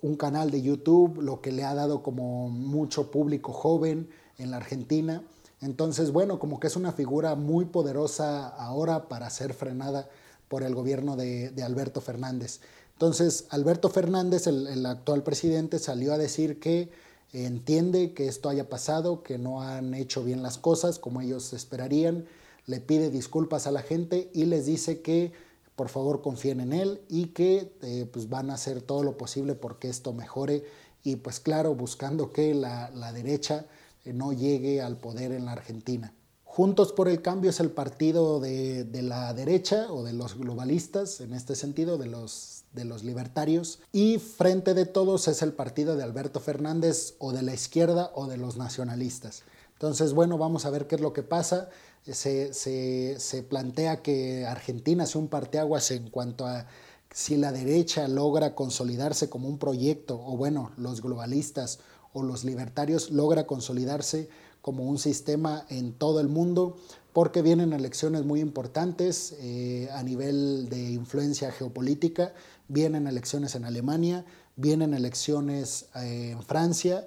un 0.03 0.17
canal 0.17 0.51
de 0.51 0.63
YouTube, 0.63 1.21
lo 1.21 1.41
que 1.41 1.53
le 1.53 1.65
ha 1.65 1.75
dado 1.75 2.03
como 2.03 2.49
mucho 2.49 3.11
público 3.11 3.53
joven 3.53 4.09
en 4.39 4.51
la 4.51 4.59
Argentina. 4.59 5.23
Entonces, 5.61 6.13
bueno, 6.13 6.39
como 6.39 6.61
que 6.61 6.67
es 6.67 6.77
una 6.77 6.93
figura 6.93 7.35
muy 7.35 7.65
poderosa 7.65 8.49
ahora 8.49 9.09
para 9.09 9.31
ser 9.31 9.55
frenada 9.55 10.09
por 10.49 10.63
el 10.63 10.75
gobierno 10.75 11.17
de, 11.17 11.53
Alberto 11.65 12.01
Fernández. 12.01 12.61
Entonces, 12.93 13.47
Alberto 13.51 13.89
Fernández, 13.89 14.47
el, 14.47 14.85
actual 14.87 15.23
presidente, 15.23 15.79
salió 15.79 16.13
a 16.13 16.19
decir 16.19 16.61
que 16.61 16.91
entiende 17.33 18.13
que 18.13 18.29
esto 18.29 18.49
haya 18.49 18.69
pasado, 18.69 19.23
que 19.23 19.39
no 19.39 19.63
han 19.63 19.95
hecho 19.95 20.23
bien 20.23 20.43
las 20.43 20.59
cosas 20.59 20.99
como 20.99 21.21
ellos 21.21 21.53
esperarían, 21.53 22.27
le 22.67 22.81
pide 22.81 23.11
disculpas 23.11 23.67
a 23.67 23.73
la 23.73 23.83
gente 23.83 24.31
y 24.33 24.45
les 24.45 24.67
dice 24.67 25.01
que 25.01 25.33
por 25.77 25.89
favor 25.89 26.23
confíen 26.23 26.61
en 26.61 26.73
él 26.73 27.01
y 27.09 27.27
que 27.27 27.73
eh, 27.83 28.09
pues 28.13 28.29
van 28.29 28.51
a 28.51 28.55
hacer 28.55 28.83
todo 28.83 29.03
lo 29.03 29.17
posible 29.17 29.55
porque 29.55 29.89
esto 29.89 30.13
mejore 30.13 30.65
y 31.03 31.17
pues 31.17 31.41
claro, 31.41 31.75
buscando 31.75 32.33
que 32.33 32.55
la, 32.55 32.91
derecha 33.13 33.67
eh, 34.05 34.13
no 34.13 34.33
llegue 34.33 34.81
al 34.81 34.97
poder 34.97 35.33
en 35.33 35.45
la 35.45 35.53
Argentina. 35.53 36.15
Juntos 36.45 36.93
por 36.93 37.09
el 37.09 37.21
Cambio 37.21 37.51
es 37.51 37.59
el 37.59 37.71
partido 37.71 38.39
de, 38.39 38.87
la 39.03 39.35
derecha 39.35 39.93
o 39.93 40.05
de 40.05 40.13
los 40.13 40.39
globalistas, 40.39 41.21
en 41.21 41.35
este 41.35 41.57
sentido, 41.57 41.99
de 41.99 42.07
los, 42.07 42.63
de 42.73 42.85
los 42.85 43.03
libertarios. 43.03 43.81
Y 43.91 44.19
Frente 44.19 44.73
de 44.73 44.87
Todos 44.87 45.27
es 45.27 45.43
el 45.43 45.53
partido 45.53 45.97
de 45.97 46.05
Alberto 46.05 46.39
Fernández 46.39 47.17
o 47.19 47.33
de 47.33 47.43
la 47.43 47.53
izquierda 47.53 48.13
o 48.15 48.29
de 48.29 48.37
los 48.37 48.57
nacionalistas. 48.57 49.43
Entonces, 49.73 50.13
bueno, 50.13 50.39
vamos 50.39 50.65
a 50.65 50.71
ver 50.71 50.87
qué 50.87 50.95
es 50.95 51.01
lo 51.01 51.13
que 51.13 51.25
pasa 51.25 51.71
se, 52.13 53.47
plantea 53.49 54.03
que 54.03 54.47
Argentina 54.47 55.07
sea 55.07 55.21
un 55.21 55.29
parteaguas 55.29 55.91
en 55.91 56.11
cuanto 56.11 56.47
a 56.47 56.67
si 57.13 57.37
la 57.37 57.53
derecha 57.53 58.09
logra 58.09 58.55
consolidarse 58.55 59.31
como 59.31 59.49
un 59.49 59.59
proyecto, 59.59 60.21
o 60.21 60.37
bueno, 60.37 60.73
los 60.77 61.01
globalistas 61.01 61.79
o 62.13 62.23
los 62.23 62.45
libertarios 62.45 63.11
logra 63.11 63.47
consolidarse 63.47 64.29
como 64.61 64.85
un 64.85 64.99
sistema 64.99 65.65
en 65.69 65.93
todo 65.93 66.21
el 66.21 66.29
mundo, 66.29 66.77
porque 67.13 67.43
vienen 67.43 67.73
elecciones 67.73 68.25
muy 68.25 68.41
importantes 68.41 69.37
eh, 69.39 69.89
a 69.93 70.03
nivel 70.03 70.69
de 70.69 70.91
influencia 70.91 71.53
geopolítica, 71.53 72.35
vienen 72.69 73.07
elecciones 73.07 73.55
en 73.55 73.65
Alemania, 73.65 74.25
vienen 74.57 74.95
elecciones 74.95 75.87
eh, 75.95 76.31
en 76.33 76.43
Francia, 76.43 77.07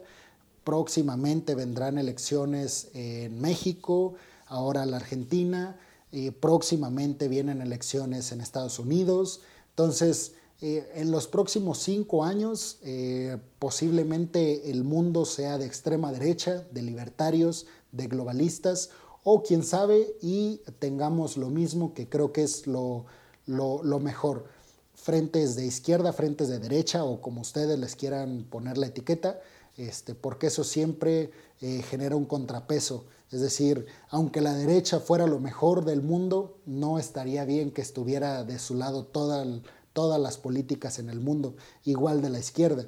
próximamente 0.63 1.55
vendrán 1.55 1.97
elecciones 1.97 2.89
en 2.93 3.39
México, 3.41 4.15
ahora 4.47 4.85
la 4.85 4.97
Argentina, 4.97 5.77
eh, 6.11 6.31
próximamente 6.31 7.27
vienen 7.27 7.61
elecciones 7.61 8.31
en 8.31 8.41
Estados 8.41 8.79
Unidos, 8.79 9.41
entonces 9.69 10.33
eh, 10.61 10.89
en 10.95 11.11
los 11.11 11.27
próximos 11.27 11.79
cinco 11.79 12.23
años 12.23 12.79
eh, 12.81 13.37
posiblemente 13.59 14.71
el 14.71 14.83
mundo 14.83 15.25
sea 15.25 15.57
de 15.57 15.65
extrema 15.65 16.11
derecha, 16.11 16.65
de 16.71 16.81
libertarios, 16.81 17.67
de 17.91 18.07
globalistas, 18.07 18.89
o 19.23 19.43
quién 19.43 19.63
sabe, 19.63 20.15
y 20.21 20.61
tengamos 20.79 21.35
lo 21.35 21.49
mismo 21.49 21.93
que 21.93 22.07
creo 22.07 22.31
que 22.31 22.43
es 22.43 22.65
lo, 22.65 23.05
lo 23.45 23.99
mejor. 23.99 24.45
Frentes 24.93 25.57
de 25.57 25.65
izquierda, 25.65 26.13
frentes 26.13 26.47
de 26.47 26.59
derecha, 26.59 27.03
o 27.03 27.21
como 27.21 27.41
ustedes 27.41 27.77
les 27.77 27.97
quieran 27.97 28.45
poner 28.49 28.77
la 28.77 28.87
etiqueta, 28.87 29.41
este, 29.77 30.15
porque 30.15 30.47
eso 30.47 30.63
siempre 30.63 31.31
genera 31.59 32.15
un 32.15 32.25
contrapeso 32.25 33.05
es 33.31 33.41
decir, 33.41 33.85
aunque 34.09 34.39
la 34.39 34.53
derecha 34.53 34.99
fuera 34.99 35.27
lo 35.27 35.39
mejor 35.39 35.83
del 35.83 36.01
mundo, 36.01 36.57
no 36.65 36.97
estaría 36.97 37.43
bien 37.43 37.71
que 37.71 37.81
estuviera 37.81 38.43
de 38.43 38.57
su 38.57 38.75
lado 38.75 39.03
todas 39.05 40.21
las 40.21 40.37
políticas 40.37 40.97
en 40.99 41.09
el 41.09 41.19
mundo, 41.19 41.55
igual 41.83 42.21
de 42.21 42.29
la 42.29 42.39
izquierda. 42.39 42.85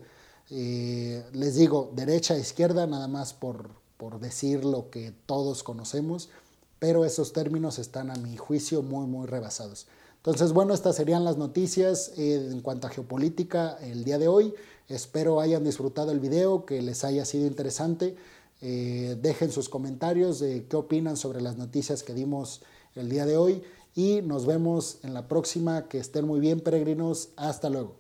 Eh, 0.50 1.26
les 1.34 1.56
digo, 1.56 1.92
derecha 1.94 2.36
e 2.36 2.40
izquierda, 2.40 2.88
nada 2.88 3.08
más 3.08 3.34
por, 3.34 3.70
por 3.98 4.20
decir 4.20 4.64
lo 4.64 4.90
que 4.90 5.14
todos 5.26 5.62
conocemos, 5.62 6.30
pero 6.80 7.04
esos 7.04 7.34
términos 7.34 7.78
están 7.78 8.10
a 8.10 8.16
mi 8.16 8.38
juicio 8.38 8.82
muy, 8.82 9.08
muy 9.08 9.28
rebasados. 9.28 9.88
Entonces, 10.16 10.54
bueno, 10.54 10.74
estas 10.74 10.96
serían 10.96 11.26
las 11.26 11.38
noticias 11.38 12.14
eh, 12.18 12.50
en 12.52 12.62
cuanto 12.62 12.88
a 12.88 12.90
geopolítica 12.90 13.78
el 13.82 14.06
día 14.06 14.18
de 14.18 14.30
hoy. 14.30 14.54
Espero 14.90 15.40
hayan 15.40 15.64
disfrutado 15.64 16.12
el 16.12 16.20
video, 16.20 16.66
que 16.66 16.82
les 16.82 17.04
haya 17.04 17.24
sido 17.24 17.46
interesante. 17.46 18.16
Eh, 18.62 19.16
dejen 19.22 19.52
sus 19.52 19.70
comentarios 19.70 20.40
de 20.40 20.66
qué 20.66 20.76
opinan 20.76 21.16
sobre 21.16 21.42
las 21.42 21.58
noticias 21.58 22.04
que 22.04 22.14
dimos 22.14 22.62
el 22.96 23.08
día 23.08 23.26
de 23.26 23.38
hoy 23.38 23.62
y 23.96 24.22
nos 24.24 24.48
vemos 24.48 24.98
en 25.04 25.14
la 25.14 25.28
próxima. 25.28 25.88
Que 25.88 26.00
estén 26.00 26.26
muy 26.26 26.40
bien, 26.40 26.60
peregrinos. 26.60 27.30
Hasta 27.38 27.70
luego. 27.70 27.99